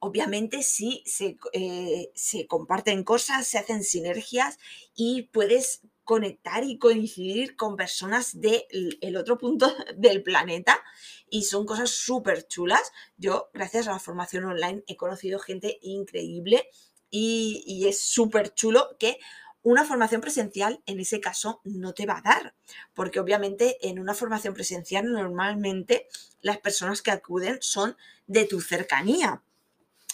obviamente 0.00 0.62
sí 0.62 1.04
eh, 1.52 2.10
se, 2.14 2.46
comparten 2.46 3.04
cosas, 3.04 3.46
se 3.46 3.58
hacen 3.58 3.84
sinergias 3.84 4.58
y 4.96 5.28
puedes 5.30 5.82
conectar 6.10 6.64
y 6.64 6.76
coincidir 6.76 7.54
con 7.54 7.76
personas 7.76 8.40
del 8.40 9.16
otro 9.16 9.38
punto 9.38 9.72
del 9.96 10.24
planeta 10.24 10.82
y 11.28 11.44
son 11.44 11.64
cosas 11.64 11.90
súper 11.90 12.48
chulas. 12.48 12.90
Yo, 13.16 13.48
gracias 13.54 13.86
a 13.86 13.92
la 13.92 14.00
formación 14.00 14.44
online, 14.44 14.82
he 14.88 14.96
conocido 14.96 15.38
gente 15.38 15.78
increíble 15.82 16.68
y, 17.10 17.62
y 17.64 17.86
es 17.86 18.00
súper 18.00 18.52
chulo 18.54 18.96
que 18.98 19.18
una 19.62 19.84
formación 19.84 20.20
presencial 20.20 20.82
en 20.86 20.98
ese 20.98 21.20
caso 21.20 21.60
no 21.62 21.94
te 21.94 22.06
va 22.06 22.18
a 22.18 22.22
dar, 22.22 22.56
porque 22.92 23.20
obviamente 23.20 23.78
en 23.88 24.00
una 24.00 24.14
formación 24.14 24.52
presencial 24.52 25.12
normalmente 25.12 26.08
las 26.40 26.58
personas 26.58 27.02
que 27.02 27.12
acuden 27.12 27.58
son 27.60 27.96
de 28.26 28.46
tu 28.46 28.60
cercanía, 28.60 29.44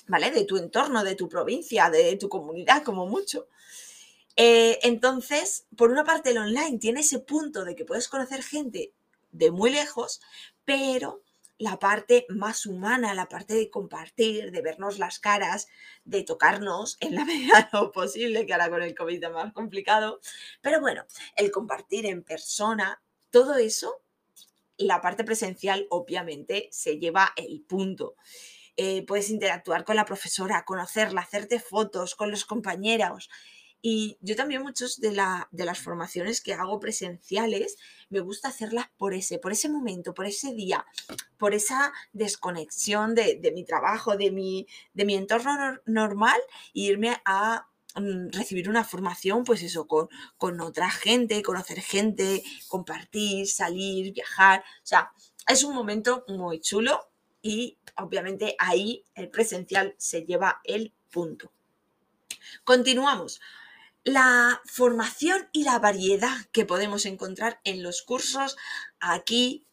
¿vale? 0.08 0.30
De 0.30 0.44
tu 0.44 0.58
entorno, 0.58 1.04
de 1.04 1.14
tu 1.14 1.26
provincia, 1.26 1.88
de 1.88 2.16
tu 2.16 2.28
comunidad, 2.28 2.82
como 2.82 3.06
mucho. 3.06 3.48
Eh, 4.36 4.78
entonces, 4.82 5.66
por 5.76 5.90
una 5.90 6.04
parte, 6.04 6.30
el 6.30 6.38
online 6.38 6.78
tiene 6.78 7.00
ese 7.00 7.18
punto 7.18 7.64
de 7.64 7.74
que 7.74 7.84
puedes 7.84 8.08
conocer 8.08 8.42
gente 8.42 8.92
de 9.32 9.50
muy 9.50 9.70
lejos, 9.70 10.20
pero 10.64 11.22
la 11.58 11.78
parte 11.78 12.26
más 12.28 12.66
humana, 12.66 13.14
la 13.14 13.28
parte 13.28 13.54
de 13.54 13.70
compartir, 13.70 14.50
de 14.50 14.60
vernos 14.60 14.98
las 14.98 15.18
caras, 15.18 15.68
de 16.04 16.22
tocarnos 16.22 16.98
en 17.00 17.14
la 17.14 17.24
medida 17.24 17.62
de 17.72 17.78
lo 17.78 17.92
posible, 17.92 18.44
que 18.46 18.52
ahora 18.52 18.70
con 18.70 18.82
el 18.82 18.94
COVID 18.94 19.24
es 19.24 19.30
más 19.30 19.52
complicado. 19.52 20.20
Pero 20.60 20.80
bueno, 20.80 21.04
el 21.36 21.50
compartir 21.50 22.06
en 22.06 22.22
persona, 22.22 23.02
todo 23.30 23.54
eso, 23.56 24.02
la 24.76 25.00
parte 25.00 25.24
presencial 25.24 25.86
obviamente 25.88 26.68
se 26.70 26.98
lleva 26.98 27.32
el 27.36 27.62
punto. 27.62 28.16
Eh, 28.76 29.06
puedes 29.06 29.30
interactuar 29.30 29.84
con 29.84 29.96
la 29.96 30.04
profesora, 30.04 30.64
conocerla, 30.66 31.22
hacerte 31.22 31.58
fotos 31.60 32.14
con 32.14 32.30
los 32.30 32.44
compañeros. 32.44 33.30
Y 33.82 34.18
yo 34.20 34.34
también 34.36 34.62
muchos 34.62 35.00
de, 35.00 35.10
de 35.50 35.64
las 35.64 35.78
formaciones 35.78 36.40
que 36.40 36.54
hago 36.54 36.80
presenciales, 36.80 37.76
me 38.08 38.20
gusta 38.20 38.48
hacerlas 38.48 38.86
por 38.96 39.14
ese, 39.14 39.38
por 39.38 39.52
ese 39.52 39.68
momento, 39.68 40.14
por 40.14 40.26
ese 40.26 40.52
día, 40.54 40.84
por 41.38 41.54
esa 41.54 41.92
desconexión 42.12 43.14
de, 43.14 43.52
mi 43.54 43.64
trabajo, 43.64 44.16
de 44.16 44.30
mi, 44.30 44.66
de 44.94 45.04
mi 45.04 45.14
entorno 45.14 45.78
normal, 45.86 46.40
e 46.74 46.80
irme 46.80 47.20
a 47.24 47.68
mm, 47.94 48.30
recibir 48.30 48.68
una 48.68 48.84
formación, 48.84 49.44
pues 49.44 49.62
eso, 49.62 49.86
con, 49.86 50.08
con 50.36 50.60
otra 50.60 50.90
gente, 50.90 51.42
conocer 51.42 51.80
gente, 51.80 52.42
compartir, 52.68 53.46
salir, 53.46 54.12
viajar. 54.12 54.64
O 54.82 54.86
sea, 54.86 55.12
es 55.48 55.62
un 55.62 55.74
momento 55.74 56.24
muy 56.28 56.60
chulo 56.60 57.08
y 57.40 57.78
obviamente 57.96 58.56
ahí 58.58 59.04
el 59.14 59.30
presencial 59.30 59.94
se 59.98 60.24
lleva 60.24 60.60
el 60.64 60.92
punto. 61.10 61.52
Continuamos. 62.64 63.40
La 64.06 64.62
formación 64.66 65.48
y 65.50 65.64
la 65.64 65.80
variedad 65.80 66.36
que 66.52 66.64
podemos 66.64 67.06
encontrar 67.06 67.60
en 67.64 67.82
los 67.82 68.02
cursos, 68.02 68.56
aquí 69.00 69.66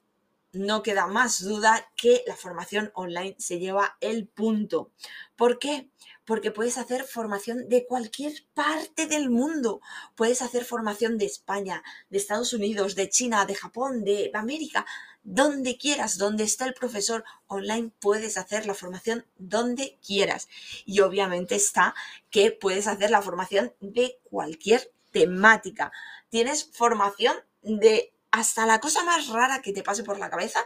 no 0.54 0.82
queda 0.82 1.06
más 1.06 1.44
duda 1.44 1.88
que 1.96 2.24
la 2.26 2.36
formación 2.36 2.92
online 2.96 3.36
se 3.38 3.60
lleva 3.60 3.96
el 4.02 4.28
punto. 4.28 4.92
¿Por 5.36 5.60
qué? 5.60 5.88
Porque 6.26 6.50
puedes 6.50 6.80
hacer 6.80 7.04
formación 7.04 7.70
de 7.70 7.86
cualquier 7.86 8.34
parte 8.56 9.06
del 9.06 9.30
mundo. 9.30 9.82
Puedes 10.16 10.42
hacer 10.42 10.66
formación 10.66 11.20
de 11.20 11.26
España, 11.26 11.84
de 12.10 12.18
Estados 12.18 12.54
Unidos, 12.54 12.96
de 12.96 13.10
China, 13.10 13.46
de 13.46 13.54
Japón, 13.54 14.04
de 14.04 14.32
América, 14.34 14.84
donde 15.24 15.78
quieras, 15.78 16.18
donde 16.18 16.44
está 16.44 16.66
el 16.66 16.74
profesor 16.74 17.24
online, 17.48 17.92
puedes 18.00 18.38
hacer 18.38 18.66
la 18.66 18.74
formación 18.74 19.26
donde 19.38 19.98
quieras. 20.06 20.48
Y 20.86 21.00
obviamente 21.00 21.56
está 21.56 21.96
que 22.30 22.52
puedes 22.52 22.88
hacer 22.88 23.10
la 23.10 23.22
formación 23.22 23.74
de 23.80 24.20
cualquier 24.24 24.92
temática. 25.12 25.92
Tienes 26.30 26.70
formación 26.74 27.36
de 27.62 28.14
hasta 28.32 28.66
la 28.66 28.80
cosa 28.80 29.04
más 29.04 29.28
rara 29.28 29.62
que 29.62 29.74
te 29.74 29.84
pase 29.84 30.04
por 30.04 30.20
la 30.20 30.30
cabeza, 30.30 30.60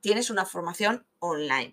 tienes 0.00 0.28
una 0.28 0.44
formación 0.44 1.06
online. 1.18 1.72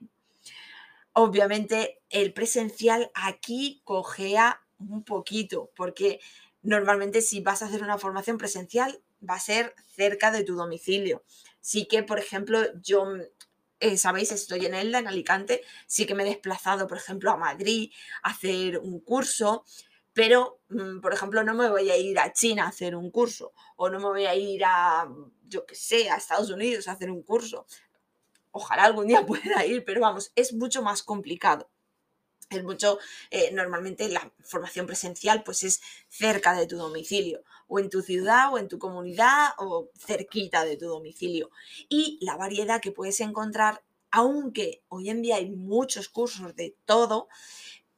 Obviamente 1.13 2.01
el 2.09 2.33
presencial 2.33 3.11
aquí 3.13 3.81
cogea 3.83 4.61
un 4.79 5.03
poquito, 5.03 5.69
porque 5.75 6.21
normalmente 6.61 7.21
si 7.21 7.41
vas 7.41 7.61
a 7.61 7.65
hacer 7.65 7.83
una 7.83 7.97
formación 7.97 8.37
presencial 8.37 9.01
va 9.29 9.35
a 9.35 9.39
ser 9.39 9.75
cerca 9.93 10.31
de 10.31 10.43
tu 10.43 10.55
domicilio. 10.55 11.23
Sí 11.61 11.87
que, 11.87 12.03
por 12.03 12.19
ejemplo, 12.19 12.59
yo, 12.81 13.05
eh, 13.79 13.97
sabéis, 13.97 14.31
estoy 14.31 14.65
en 14.65 14.73
Elda, 14.75 14.99
en 14.99 15.07
Alicante, 15.07 15.63
sí 15.87 16.05
que 16.05 16.15
me 16.15 16.23
he 16.23 16.25
desplazado, 16.27 16.87
por 16.87 16.97
ejemplo, 16.97 17.31
a 17.31 17.37
Madrid 17.37 17.91
a 18.23 18.31
hacer 18.31 18.79
un 18.79 18.99
curso, 18.99 19.63
pero, 20.13 20.59
mm, 20.69 20.99
por 20.99 21.13
ejemplo, 21.13 21.43
no 21.43 21.53
me 21.53 21.69
voy 21.69 21.89
a 21.89 21.97
ir 21.97 22.19
a 22.19 22.33
China 22.33 22.65
a 22.65 22.69
hacer 22.69 22.95
un 22.95 23.11
curso 23.11 23.53
o 23.77 23.89
no 23.89 23.99
me 23.99 24.05
voy 24.05 24.25
a 24.25 24.35
ir 24.35 24.63
a, 24.65 25.07
yo 25.47 25.65
qué 25.65 25.75
sé, 25.75 26.09
a 26.09 26.17
Estados 26.17 26.49
Unidos 26.49 26.87
a 26.87 26.93
hacer 26.93 27.09
un 27.11 27.23
curso. 27.23 27.65
Ojalá 28.51 28.83
algún 28.85 29.07
día 29.07 29.25
pueda 29.25 29.65
ir, 29.65 29.85
pero 29.85 30.01
vamos, 30.01 30.31
es 30.35 30.53
mucho 30.53 30.81
más 30.81 31.03
complicado. 31.03 31.69
Es 32.49 32.63
mucho, 32.63 32.99
eh, 33.29 33.51
normalmente 33.53 34.09
la 34.09 34.29
formación 34.43 34.85
presencial 34.85 35.41
pues 35.43 35.63
es 35.63 35.81
cerca 36.09 36.53
de 36.53 36.67
tu 36.67 36.75
domicilio, 36.77 37.43
o 37.73 37.79
en 37.79 37.89
tu 37.89 38.01
ciudad, 38.01 38.53
o 38.53 38.57
en 38.57 38.67
tu 38.67 38.77
comunidad, 38.77 39.51
o 39.57 39.89
cerquita 39.97 40.65
de 40.65 40.75
tu 40.75 40.87
domicilio. 40.87 41.49
Y 41.87 42.19
la 42.21 42.35
variedad 42.35 42.81
que 42.81 42.91
puedes 42.91 43.21
encontrar, 43.21 43.81
aunque 44.11 44.83
hoy 44.89 45.09
en 45.09 45.21
día 45.21 45.37
hay 45.37 45.49
muchos 45.49 46.09
cursos 46.09 46.53
de 46.57 46.75
todo, 46.83 47.29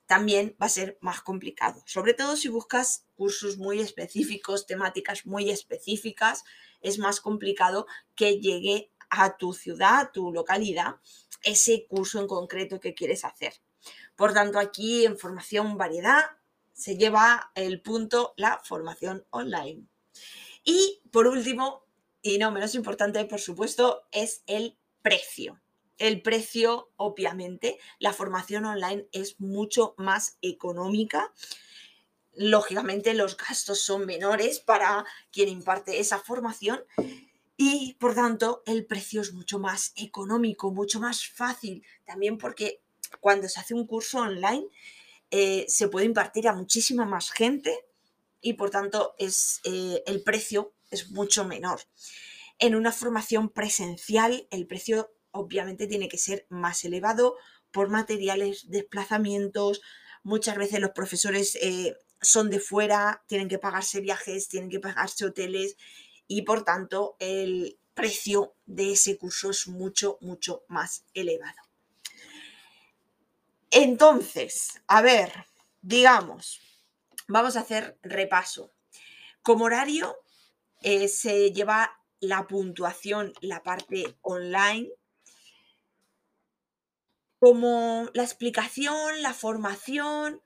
también 0.06 0.56
va 0.62 0.68
a 0.68 0.70
ser 0.70 1.00
más 1.02 1.22
complicado. 1.22 1.82
Sobre 1.88 2.14
todo 2.14 2.38
si 2.38 2.50
buscas 2.50 3.08
cursos 3.16 3.58
muy 3.58 3.80
específicos, 3.80 4.68
temáticas 4.68 5.26
muy 5.26 5.50
específicas, 5.50 6.44
es 6.82 7.00
más 7.00 7.20
complicado 7.20 7.88
que 8.14 8.40
llegue 8.40 8.92
a 9.10 9.38
tu 9.38 9.54
ciudad, 9.54 10.02
a 10.02 10.12
tu 10.12 10.32
localidad, 10.32 10.98
ese 11.42 11.88
curso 11.88 12.20
en 12.20 12.28
concreto 12.28 12.80
que 12.80 12.94
quieres 12.94 13.26
hacer. 13.26 13.56
Por 14.16 14.34
tanto, 14.34 14.60
aquí 14.60 15.04
en 15.04 15.18
formación 15.18 15.80
variedad 15.80 16.24
se 16.84 16.98
lleva 16.98 17.52
el 17.56 17.82
punto 17.82 18.34
la 18.36 18.60
formación 18.62 19.26
online. 19.30 19.88
Y 20.66 21.02
por 21.12 21.28
último, 21.28 21.86
y 22.22 22.38
no 22.38 22.52
menos 22.52 22.76
importante, 22.76 23.24
por 23.24 23.40
supuesto, 23.40 24.02
es 24.12 24.44
el 24.48 24.78
precio 25.02 25.64
el 25.98 26.22
precio, 26.22 26.92
obviamente, 26.98 27.80
la 28.00 28.12
formación 28.12 28.66
online 28.66 29.08
es 29.12 29.40
mucho 29.40 29.96
más 29.98 30.38
económica. 30.42 31.34
lógicamente 32.36 33.14
los 33.14 33.38
gastos 33.38 33.80
son 33.84 34.08
menores 34.08 34.60
para 34.60 35.06
quien 35.32 35.50
imparte 35.50 36.00
esa 36.00 36.18
formación 36.18 36.84
y 37.58 37.94
por 38.00 38.16
tanto 38.16 38.64
el 38.66 38.88
precio 38.88 39.22
es 39.22 39.34
mucho 39.34 39.60
más 39.60 39.94
económico, 39.96 40.72
mucho 40.72 41.00
más 41.00 41.28
fácil, 41.28 41.86
también 42.06 42.40
porque 42.40 42.82
cuando 43.20 43.48
se 43.48 43.60
hace 43.60 43.76
un 43.76 43.86
curso 43.86 44.18
online 44.18 44.66
eh, 45.36 45.66
se 45.68 45.88
puede 45.88 46.06
impartir 46.06 46.48
a 46.48 46.54
muchísima 46.54 47.06
más 47.06 47.32
gente 47.32 47.76
y 48.40 48.54
por 48.54 48.70
tanto 48.70 49.16
es, 49.18 49.62
eh, 49.64 50.04
el 50.06 50.22
precio 50.22 50.74
es 50.92 51.10
mucho 51.10 51.44
menor. 51.44 51.82
En 52.60 52.76
una 52.76 52.92
formación 52.92 53.50
presencial 53.50 54.48
el 54.52 54.68
precio 54.68 55.12
obviamente 55.32 55.88
tiene 55.88 56.08
que 56.08 56.20
ser 56.20 56.46
más 56.50 56.84
elevado 56.84 57.36
por 57.72 57.90
materiales, 57.90 58.70
desplazamientos, 58.70 59.82
muchas 60.22 60.56
veces 60.56 60.80
los 60.80 60.92
profesores 60.92 61.58
eh, 61.64 61.98
son 62.22 62.52
de 62.52 62.60
fuera, 62.60 63.24
tienen 63.26 63.50
que 63.50 63.58
pagarse 63.58 64.02
viajes, 64.02 64.50
tienen 64.50 64.70
que 64.70 64.80
pagarse 64.80 65.26
hoteles 65.26 65.78
y 66.28 66.44
por 66.44 66.64
tanto 66.64 67.16
el 67.18 67.80
precio 67.96 68.54
de 68.68 68.92
ese 68.92 69.18
curso 69.18 69.50
es 69.50 69.68
mucho, 69.68 70.20
mucho 70.22 70.64
más 70.68 71.06
elevado. 71.16 71.73
Entonces, 73.76 74.84
a 74.88 75.02
ver, 75.02 75.48
digamos, 75.82 76.62
vamos 77.28 77.58
a 77.58 77.62
hacer 77.62 77.98
repaso. 78.04 78.72
Como 79.42 79.66
horario 79.66 80.16
eh, 80.84 81.08
se 81.08 81.52
lleva 81.52 82.00
la 82.20 82.46
puntuación, 82.48 83.34
la 83.42 83.64
parte 83.64 84.16
online, 84.22 84.92
como 87.40 88.10
la 88.14 88.24
explicación, 88.24 89.24
la 89.24 89.34
formación, 89.34 90.42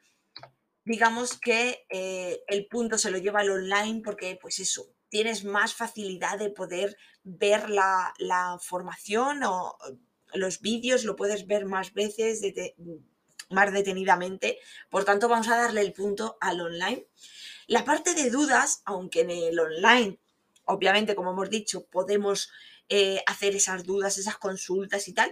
digamos 0.86 1.38
que 1.38 1.86
eh, 1.90 2.40
el 2.48 2.66
punto 2.68 2.98
se 2.98 3.12
lo 3.12 3.18
lleva 3.18 3.42
al 3.42 3.52
online 3.52 4.02
porque, 4.06 4.40
pues 4.42 4.60
eso, 4.60 4.96
tienes 5.10 5.44
más 5.44 5.74
facilidad 5.74 6.40
de 6.40 6.50
poder 6.50 6.98
ver 7.24 7.70
la, 7.70 8.14
formación 8.62 9.44
o 9.44 9.78
los 10.34 10.62
vídeos, 10.62 11.04
lo 11.04 11.18
puedes 11.18 11.46
ver 11.46 11.66
más 11.66 11.94
veces, 11.94 12.42
más 13.50 13.72
detenidamente. 13.72 14.60
Por 14.90 15.06
tanto, 15.06 15.28
vamos 15.28 15.48
a 15.48 15.58
darle 15.58 15.82
el 15.82 15.94
punto 15.94 16.38
al 16.42 16.62
online. 16.62 17.06
La 17.68 17.86
parte 17.86 18.14
de 18.14 18.30
dudas, 18.30 18.82
aunque 18.86 19.22
en 19.22 19.32
el 19.32 19.60
online, 19.60 20.20
obviamente, 20.66 21.16
como 21.16 21.32
hemos 21.32 21.50
dicho, 21.50 21.86
podemos 21.86 22.52
eh, 22.90 23.22
hacer 23.26 23.56
esas 23.56 23.84
dudas, 23.84 24.18
esas 24.18 24.38
consultas 24.38 25.08
y 25.08 25.14
tal, 25.14 25.32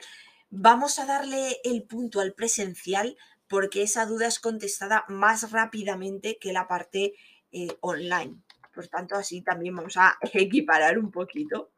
vamos 0.50 1.00
a 1.00 1.06
darle 1.06 1.60
el 1.64 1.84
punto 1.84 2.20
al 2.20 2.34
presencial 2.34 3.18
porque 3.48 3.84
esa 3.84 4.06
duda 4.06 4.28
es 4.28 4.40
contestada 4.40 5.06
más 5.08 5.52
rápidamente 5.52 6.38
que 6.40 6.54
la 6.54 6.68
parte 6.68 7.14
eh, 7.52 7.68
online. 7.82 8.45
Por 8.76 8.90
tanto, 8.90 9.16
así 9.16 9.42
también 9.42 9.74
vamos 9.74 9.96
a 9.96 10.18
equiparar 10.34 11.00
un 11.00 11.10
poquito. 11.10 11.72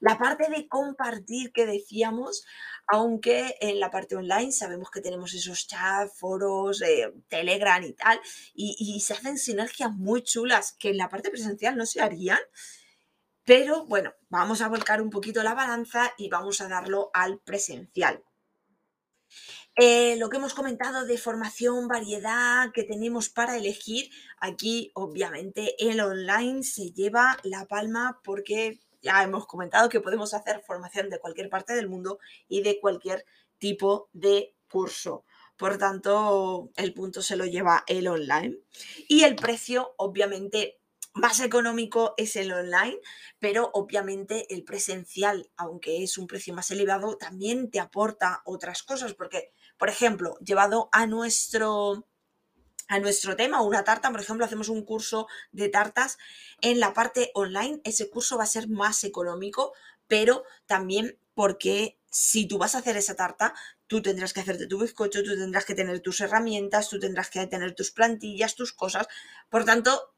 La 0.00 0.18
parte 0.18 0.50
de 0.50 0.66
compartir 0.68 1.52
que 1.52 1.64
decíamos, 1.64 2.44
aunque 2.88 3.56
en 3.60 3.78
la 3.78 3.90
parte 3.90 4.16
online 4.16 4.50
sabemos 4.50 4.90
que 4.90 5.00
tenemos 5.00 5.32
esos 5.32 5.68
chats, 5.68 6.18
foros, 6.18 6.82
eh, 6.82 7.14
Telegram 7.28 7.82
y 7.84 7.92
tal, 7.92 8.20
y, 8.52 9.00
se 9.00 9.14
hacen 9.14 9.38
sinergias 9.38 9.92
muy 9.92 10.22
chulas 10.22 10.72
que 10.78 10.90
en 10.90 10.96
la 10.96 11.08
parte 11.08 11.30
presencial 11.30 11.76
no 11.76 11.86
se 11.86 12.00
harían. 12.00 12.40
Pero 13.44 13.86
bueno, 13.86 14.12
vamos 14.28 14.60
a 14.60 14.68
volcar 14.68 15.00
un 15.00 15.10
poquito 15.10 15.42
la 15.42 15.54
balanza 15.54 16.12
y 16.18 16.28
vamos 16.28 16.60
a 16.60 16.68
darlo 16.68 17.10
al 17.14 17.38
presencial. 17.38 18.24
Eh, 19.82 20.16
lo 20.18 20.28
que 20.28 20.36
hemos 20.36 20.52
comentado 20.52 21.06
de 21.06 21.16
formación, 21.16 21.88
variedad 21.88 22.70
que 22.70 22.84
tenemos 22.84 23.30
para 23.30 23.56
elegir, 23.56 24.10
aquí 24.38 24.90
obviamente 24.92 25.74
el 25.78 26.00
online 26.00 26.62
se 26.64 26.92
lleva 26.92 27.38
la 27.44 27.64
palma 27.64 28.20
porque 28.22 28.78
ya 29.00 29.22
hemos 29.22 29.46
comentado 29.46 29.88
que 29.88 30.02
podemos 30.02 30.34
hacer 30.34 30.60
formación 30.66 31.08
de 31.08 31.18
cualquier 31.18 31.48
parte 31.48 31.72
del 31.72 31.88
mundo 31.88 32.18
y 32.46 32.60
de 32.60 32.78
cualquier 32.78 33.24
tipo 33.56 34.10
de 34.12 34.54
curso. 34.70 35.24
Por 35.56 35.78
tanto, 35.78 36.68
el 36.76 36.92
punto 36.92 37.22
se 37.22 37.36
lo 37.36 37.46
lleva 37.46 37.82
el 37.86 38.06
online. 38.06 38.58
Y 39.08 39.22
el 39.22 39.34
precio, 39.34 39.94
obviamente, 39.96 40.79
más 41.12 41.40
económico 41.40 42.14
es 42.16 42.36
el 42.36 42.52
online, 42.52 42.98
pero 43.38 43.70
obviamente 43.74 44.52
el 44.54 44.64
presencial, 44.64 45.50
aunque 45.56 46.02
es 46.02 46.18
un 46.18 46.26
precio 46.26 46.54
más 46.54 46.70
elevado, 46.70 47.16
también 47.16 47.70
te 47.70 47.80
aporta 47.80 48.42
otras 48.44 48.82
cosas, 48.82 49.14
porque, 49.14 49.52
por 49.78 49.88
ejemplo, 49.88 50.38
llevado 50.38 50.88
a 50.92 51.06
nuestro 51.06 52.06
a 52.88 52.98
nuestro 52.98 53.36
tema, 53.36 53.62
una 53.62 53.84
tarta, 53.84 54.10
por 54.10 54.20
ejemplo, 54.20 54.44
hacemos 54.44 54.68
un 54.68 54.84
curso 54.84 55.28
de 55.52 55.68
tartas 55.68 56.18
en 56.60 56.80
la 56.80 56.92
parte 56.92 57.30
online, 57.34 57.80
ese 57.84 58.10
curso 58.10 58.36
va 58.36 58.42
a 58.42 58.48
ser 58.48 58.68
más 58.68 59.04
económico, 59.04 59.74
pero 60.08 60.42
también 60.66 61.16
porque 61.34 62.00
si 62.10 62.48
tú 62.48 62.58
vas 62.58 62.74
a 62.74 62.78
hacer 62.78 62.96
esa 62.96 63.14
tarta, 63.14 63.54
tú 63.86 64.02
tendrás 64.02 64.32
que 64.32 64.40
hacerte 64.40 64.66
tu 64.66 64.80
bizcocho, 64.80 65.22
tú 65.22 65.36
tendrás 65.36 65.64
que 65.64 65.76
tener 65.76 66.00
tus 66.00 66.20
herramientas, 66.20 66.88
tú 66.88 66.98
tendrás 66.98 67.30
que 67.30 67.46
tener 67.46 67.76
tus 67.76 67.92
plantillas, 67.92 68.56
tus 68.56 68.72
cosas. 68.72 69.06
Por 69.48 69.64
tanto, 69.64 70.12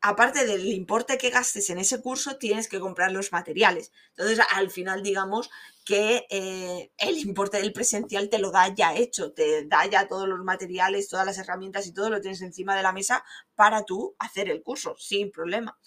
aparte 0.00 0.46
del 0.46 0.66
importe 0.72 1.18
que 1.18 1.30
gastes 1.30 1.70
en 1.70 1.78
ese 1.78 2.00
curso, 2.00 2.36
tienes 2.36 2.68
que 2.68 2.80
comprar 2.80 3.12
los 3.12 3.32
materiales. 3.32 3.92
Entonces, 4.10 4.40
al 4.52 4.70
final, 4.70 5.02
digamos 5.02 5.50
que 5.84 6.26
eh, 6.30 6.90
el 6.98 7.18
importe 7.18 7.58
del 7.58 7.72
presencial 7.72 8.28
te 8.28 8.38
lo 8.38 8.50
da 8.50 8.74
ya 8.74 8.94
hecho, 8.94 9.32
te 9.32 9.66
da 9.66 9.86
ya 9.86 10.08
todos 10.08 10.28
los 10.28 10.40
materiales, 10.44 11.08
todas 11.08 11.26
las 11.26 11.38
herramientas 11.38 11.86
y 11.86 11.92
todo 11.92 12.10
lo 12.10 12.20
tienes 12.20 12.42
encima 12.42 12.76
de 12.76 12.82
la 12.82 12.92
mesa 12.92 13.24
para 13.54 13.84
tú 13.84 14.14
hacer 14.18 14.48
el 14.48 14.62
curso, 14.62 14.94
sin 14.98 15.30
problema. 15.30 15.78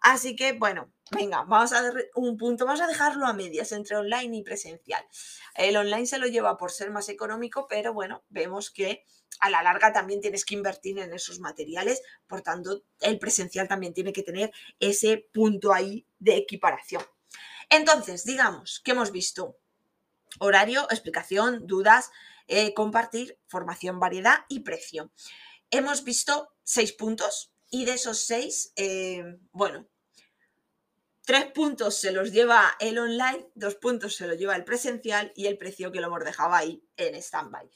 Así 0.00 0.34
que, 0.34 0.52
bueno, 0.54 0.90
venga, 1.12 1.44
vamos 1.44 1.72
a 1.72 1.92
un 2.14 2.36
punto, 2.36 2.64
vamos 2.64 2.80
a 2.80 2.86
dejarlo 2.86 3.26
a 3.26 3.32
medias 3.32 3.72
entre 3.72 3.96
online 3.96 4.36
y 4.38 4.42
presencial. 4.42 5.04
El 5.54 5.76
online 5.76 6.06
se 6.06 6.18
lo 6.18 6.26
lleva 6.26 6.56
por 6.56 6.72
ser 6.72 6.90
más 6.90 7.08
económico, 7.08 7.66
pero 7.68 7.92
bueno, 7.92 8.24
vemos 8.28 8.70
que 8.70 9.04
a 9.40 9.50
la 9.50 9.62
larga 9.62 9.92
también 9.92 10.20
tienes 10.20 10.44
que 10.44 10.54
invertir 10.54 10.98
en 10.98 11.12
esos 11.12 11.38
materiales, 11.38 12.02
por 12.26 12.42
tanto, 12.42 12.82
el 13.00 13.18
presencial 13.18 13.68
también 13.68 13.94
tiene 13.94 14.12
que 14.12 14.22
tener 14.22 14.52
ese 14.80 15.28
punto 15.32 15.72
ahí 15.72 16.06
de 16.18 16.36
equiparación. 16.36 17.02
Entonces, 17.70 18.24
digamos 18.24 18.80
que 18.84 18.92
hemos 18.92 19.12
visto 19.12 19.56
horario, 20.38 20.86
explicación, 20.90 21.66
dudas, 21.66 22.10
eh, 22.48 22.74
compartir, 22.74 23.38
formación, 23.46 24.00
variedad 24.00 24.44
y 24.48 24.60
precio. 24.60 25.12
Hemos 25.70 26.04
visto 26.04 26.52
seis 26.62 26.92
puntos 26.92 27.52
y 27.70 27.84
de 27.86 27.94
esos 27.94 28.20
seis, 28.20 28.72
eh, 28.76 29.38
bueno, 29.52 29.88
tres 31.32 31.50
puntos 31.50 31.96
se 31.96 32.12
los 32.12 32.30
lleva 32.30 32.76
el 32.78 32.98
online, 32.98 33.48
dos 33.54 33.76
puntos 33.76 34.16
se 34.16 34.26
los 34.26 34.36
lleva 34.36 34.54
el 34.54 34.66
presencial 34.66 35.32
y 35.34 35.46
el 35.46 35.56
precio 35.56 35.90
que 35.90 35.98
lo 35.98 36.08
hemos 36.08 36.22
dejado 36.22 36.52
ahí 36.52 36.86
en 36.98 37.14
stand-by. 37.14 37.70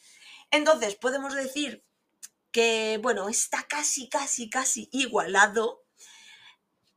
Entonces, 0.51 0.97
podemos 0.97 1.35
decir 1.35 1.83
que, 2.51 3.01
bueno, 3.03 3.31
está 3.31 3.63
casi, 3.63 4.11
casi, 4.11 4.51
casi 4.51 4.91
igualado, 4.93 5.87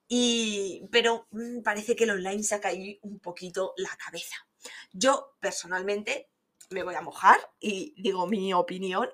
y, 0.10 0.86
pero 0.92 1.30
mm, 1.32 1.62
parece 1.62 1.96
que 1.96 2.04
el 2.04 2.10
online 2.10 2.44
saca 2.44 2.68
ahí 2.68 3.00
un 3.04 3.22
poquito 3.22 3.74
la 3.78 3.96
cabeza. 3.96 4.36
Yo, 4.92 5.38
personalmente, 5.40 6.30
me 6.72 6.84
voy 6.84 6.96
a 6.96 7.02
mojar 7.02 7.40
y 7.62 7.94
digo 8.02 8.28
mi 8.28 8.54
opinión. 8.54 9.08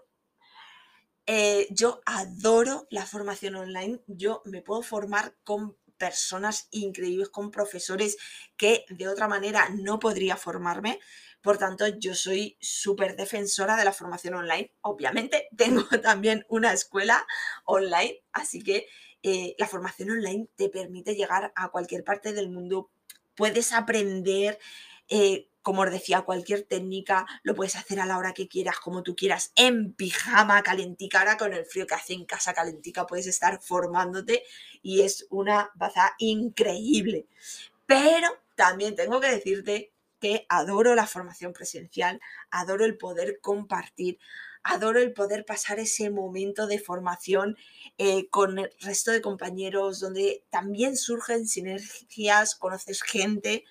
Eh, 1.28 1.68
yo 1.70 2.02
adoro 2.08 2.88
la 2.90 3.06
formación 3.06 3.56
online. 3.56 4.02
Yo 4.08 4.42
me 4.46 4.64
puedo 4.64 4.82
formar 4.82 5.36
con 5.44 5.78
personas 5.98 6.68
increíbles, 6.72 7.30
con 7.30 7.52
profesores 7.52 8.18
que 8.58 8.86
de 8.90 9.08
otra 9.08 9.28
manera 9.28 9.70
no 9.70 10.00
podría 10.00 10.38
formarme. 10.38 11.00
Por 11.42 11.58
tanto, 11.58 11.86
yo 11.88 12.16
soy 12.16 12.58
súper 12.60 13.16
defensora 13.16 13.76
de 13.78 13.86
la 13.86 13.94
formación 13.94 14.34
online. 14.34 14.74
Obviamente, 14.82 15.48
tengo 15.58 15.84
también 16.02 16.46
una 16.50 16.74
escuela 16.74 17.26
online, 17.66 18.24
así 18.34 18.62
que 18.62 18.88
eh, 19.24 19.56
la 19.58 19.68
formación 19.68 20.12
online 20.12 20.48
te 20.56 20.70
permite 20.70 21.16
llegar 21.16 21.52
a 21.56 21.70
cualquier 21.70 22.04
parte 22.04 22.34
del 22.34 22.50
mundo. 22.50 22.90
Puedes 23.36 23.74
aprender, 23.74 24.60
eh, 25.10 25.50
como 25.66 25.82
os 25.82 25.90
decía, 25.90 26.22
cualquier 26.22 26.62
técnica, 26.62 27.26
lo 27.42 27.56
puedes 27.56 27.76
hacer 27.76 28.00
a 28.00 28.06
la 28.06 28.20
hora 28.20 28.36
que 28.36 28.48
quieras, 28.48 28.80
como 28.80 29.02
tú 29.02 29.16
quieras, 29.16 29.52
en 29.56 29.94
pijama, 29.94 30.62
calentica. 30.62 31.20
Ahora 31.20 31.38
con 31.38 31.54
el 31.54 31.66
frío 31.66 31.88
que 31.88 31.96
hace 31.96 32.14
en 32.14 32.26
casa 32.26 32.54
calentica 32.54 33.08
puedes 33.08 33.26
estar 33.26 33.60
formándote 33.60 34.44
y 34.84 35.02
es 35.02 35.26
una 35.32 35.72
baza 35.74 36.14
increíble. 36.20 37.26
Pero 37.88 38.28
también 38.56 38.96
tengo 38.96 39.20
que 39.20 39.32
decirte 39.32 39.96
adoro 40.50 40.96
la 40.96 41.08
formación 41.08 41.54
presencial, 41.54 42.20
adoro 42.50 42.86
el 42.86 42.98
poder 42.98 43.40
compartir, 43.42 44.20
adoro 44.64 45.00
el 45.00 45.14
poder 45.14 45.46
pasar 45.46 45.80
ese 45.80 46.10
momento 46.10 46.68
de 46.68 46.80
formación 46.80 47.58
eh, 47.98 48.28
con 48.30 48.58
el 48.60 48.72
resto 48.80 49.12
de 49.12 49.22
compañeros, 49.22 50.00
donde 50.00 50.44
también 50.50 50.98
surgen 50.98 51.48
sinergias, 51.48 52.56
conoces 52.56 53.04
gente 53.04 53.64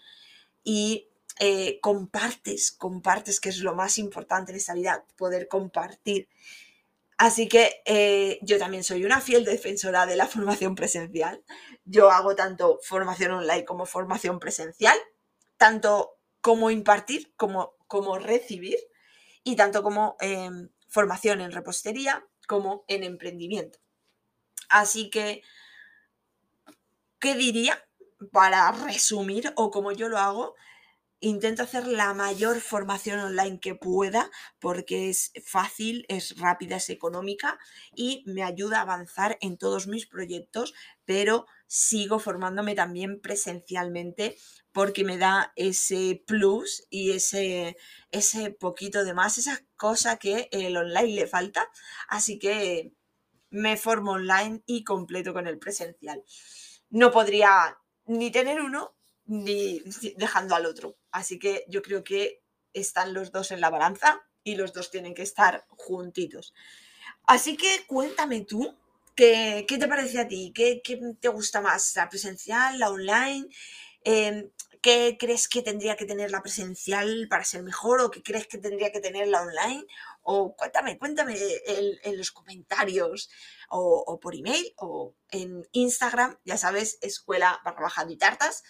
y 0.62 1.08
eh, 1.38 1.80
compartes, 1.80 2.72
compartes, 2.72 3.40
que 3.40 3.48
es 3.48 3.58
lo 3.58 3.74
más 3.74 3.98
importante 3.98 4.52
en 4.52 4.56
esta 4.56 4.74
vida, 4.74 5.04
poder 5.16 5.48
compartir. 5.48 6.28
Así 7.16 7.48
que 7.48 7.82
eh, 7.86 8.38
yo 8.42 8.58
también 8.58 8.84
soy 8.84 9.04
una 9.04 9.20
fiel 9.20 9.44
defensora 9.44 10.06
de 10.06 10.16
la 10.16 10.26
formación 10.26 10.74
presencial. 10.74 11.42
Yo 11.84 12.10
hago 12.10 12.34
tanto 12.34 12.78
formación 12.82 13.32
online 13.32 13.64
como 13.64 13.86
formación 13.86 14.38
presencial, 14.38 14.98
tanto 15.56 16.18
como 16.40 16.70
impartir 16.70 17.32
como, 17.36 17.74
como 17.86 18.18
recibir, 18.18 18.78
y 19.44 19.56
tanto 19.56 19.82
como 19.82 20.16
em, 20.20 20.70
formación 20.88 21.42
en 21.42 21.52
repostería 21.52 22.26
como 22.48 22.84
en 22.88 23.04
emprendimiento. 23.04 23.78
Así 24.70 25.10
que, 25.10 25.42
¿qué 27.20 27.34
diría? 27.34 27.86
Para 28.32 28.72
resumir, 28.72 29.52
o 29.56 29.70
como 29.70 29.92
yo 29.92 30.08
lo 30.08 30.18
hago, 30.18 30.54
intento 31.28 31.62
hacer 31.62 31.86
la 31.86 32.12
mayor 32.14 32.60
formación 32.60 33.18
online 33.20 33.58
que 33.60 33.74
pueda 33.74 34.30
porque 34.58 35.08
es 35.10 35.32
fácil, 35.44 36.04
es 36.08 36.38
rápida, 36.38 36.76
es 36.76 36.90
económica 36.90 37.58
y 37.94 38.22
me 38.26 38.42
ayuda 38.42 38.78
a 38.78 38.82
avanzar 38.82 39.38
en 39.40 39.56
todos 39.56 39.86
mis 39.86 40.06
proyectos, 40.06 40.74
pero 41.04 41.46
sigo 41.66 42.18
formándome 42.18 42.74
también 42.74 43.20
presencialmente 43.20 44.36
porque 44.72 45.04
me 45.04 45.18
da 45.18 45.52
ese 45.56 46.22
plus 46.26 46.84
y 46.90 47.12
ese, 47.12 47.76
ese 48.10 48.50
poquito 48.50 49.04
de 49.04 49.14
más, 49.14 49.38
esa 49.38 49.60
cosa 49.76 50.18
que 50.18 50.48
el 50.52 50.76
online 50.76 51.14
le 51.14 51.26
falta. 51.26 51.70
Así 52.08 52.38
que 52.38 52.92
me 53.50 53.76
formo 53.76 54.12
online 54.12 54.62
y 54.66 54.84
completo 54.84 55.32
con 55.32 55.46
el 55.46 55.58
presencial. 55.58 56.22
No 56.90 57.10
podría 57.10 57.78
ni 58.06 58.30
tener 58.30 58.60
uno 58.60 58.93
ni 59.26 59.82
dejando 60.16 60.54
al 60.54 60.66
otro. 60.66 60.96
Así 61.10 61.38
que 61.38 61.64
yo 61.68 61.82
creo 61.82 62.04
que 62.04 62.42
están 62.72 63.14
los 63.14 63.32
dos 63.32 63.50
en 63.50 63.60
la 63.60 63.70
balanza 63.70 64.22
y 64.42 64.56
los 64.56 64.72
dos 64.72 64.90
tienen 64.90 65.14
que 65.14 65.22
estar 65.22 65.64
juntitos. 65.68 66.54
Así 67.26 67.56
que 67.56 67.86
cuéntame 67.86 68.42
tú, 68.42 68.76
¿qué, 69.14 69.64
te 69.66 69.88
parece 69.88 70.20
a 70.20 70.28
ti? 70.28 70.52
¿Qué, 70.54 70.82
te 71.20 71.28
gusta 71.28 71.60
más? 71.60 71.94
¿La 71.96 72.08
presencial, 72.08 72.78
la 72.78 72.90
online? 72.90 73.48
Em, 74.02 74.50
¿Qué 74.82 75.16
crees 75.18 75.48
que 75.48 75.62
tendría 75.62 75.96
que 75.96 76.04
tener 76.04 76.30
la 76.30 76.42
presencial 76.42 77.26
para 77.30 77.42
ser 77.42 77.62
mejor 77.62 78.02
o 78.02 78.10
qué 78.10 78.22
crees 78.22 78.46
que 78.46 78.58
tendría 78.58 78.92
que 78.92 79.00
tener 79.00 79.28
la 79.28 79.40
online? 79.40 79.86
O 80.22 80.54
cuéntame, 80.54 80.98
cuéntame 80.98 81.34
en, 82.02 82.18
los 82.18 82.30
comentarios 82.30 83.30
o, 83.70 84.20
por 84.20 84.34
email 84.34 84.74
o 84.76 85.14
en 85.30 85.66
Instagram, 85.72 86.38
ya 86.44 86.58
sabes, 86.58 86.98
escuela 87.00 87.62
barra 87.64 87.84
bajando 87.84 88.12
y 88.12 88.18
tartas, 88.18 88.62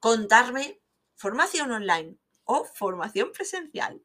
contarme 0.00 0.80
formación 1.16 1.72
online 1.72 2.16
o 2.44 2.64
formación 2.64 3.32
presencial. 3.32 4.00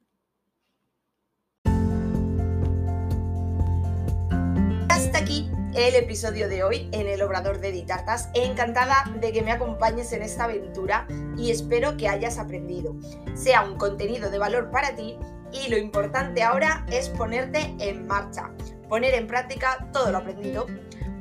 Hasta 4.89 5.19
aquí 5.19 5.49
el 5.75 5.95
episodio 5.95 6.49
de 6.49 6.63
hoy 6.63 6.89
en 6.91 7.07
el 7.07 7.21
Obrador 7.21 7.59
de 7.59 7.71
Ditartas. 7.71 8.29
Encantada 8.33 9.11
de 9.19 9.31
que 9.31 9.41
me 9.41 9.51
acompañes 9.51 10.11
en 10.13 10.23
esta 10.23 10.45
aventura 10.45 11.07
y 11.37 11.51
espero 11.51 11.95
que 11.97 12.07
hayas 12.07 12.37
aprendido. 12.37 12.95
Sea 13.35 13.63
un 13.63 13.77
contenido 13.77 14.29
de 14.29 14.39
valor 14.39 14.71
para 14.71 14.95
ti 14.95 15.17
y 15.51 15.69
lo 15.69 15.77
importante 15.77 16.41
ahora 16.41 16.85
es 16.89 17.09
ponerte 17.09 17.75
en 17.79 18.07
marcha, 18.07 18.51
poner 18.89 19.13
en 19.13 19.27
práctica 19.27 19.89
todo 19.93 20.11
lo 20.11 20.17
aprendido. 20.17 20.65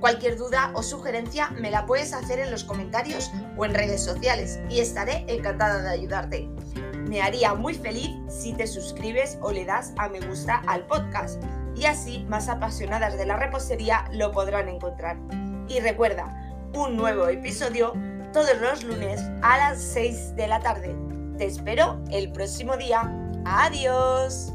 Cualquier 0.03 0.37
duda 0.37 0.73
o 0.75 0.83
sugerencia 0.83 1.51
me 1.51 1.71
la 1.71 1.87
puedes 1.87 2.13
hacer 2.13 2.41
en 2.41 2.51
los 2.51 2.65
comentarios 2.65 3.31
o 3.57 3.65
en 3.65 3.73
redes 3.73 4.03
sociales 4.03 4.59
y 4.69 4.81
estaré 4.81 5.25
encantada 5.29 5.81
de 5.81 5.91
ayudarte. 5.91 6.49
Me 7.07 7.23
haría 7.23 7.55
muy 7.55 7.75
feliz 7.75 8.11
si 8.29 8.53
te 8.53 8.67
suscribes 8.67 9.39
o 9.43 9.53
le 9.53 9.65
das 9.65 9.95
a 9.99 10.09
me 10.09 10.19
gusta 10.19 10.61
al 10.67 10.85
podcast 10.89 11.41
y 11.77 11.85
así 11.85 12.27
más 12.29 12.49
apasionadas 12.49 13.17
de 13.17 13.27
la 13.27 13.37
repostería 13.37 14.05
lo 14.11 14.33
podrán 14.33 14.69
encontrar. 14.69 15.19
Y 15.69 15.79
recuerda, 15.79 16.35
un 16.75 16.97
nuevo 16.97 17.29
episodio 17.29 17.93
todos 18.33 18.61
los 18.61 18.83
lunes 18.83 19.23
a 19.43 19.57
las 19.57 19.81
6 19.81 20.35
de 20.35 20.49
la 20.49 20.59
tarde. 20.59 20.97
Te 21.39 21.47
espero 21.47 22.03
el 22.11 22.33
próximo 22.33 22.77
día. 22.77 23.09
Adiós. 23.45 24.53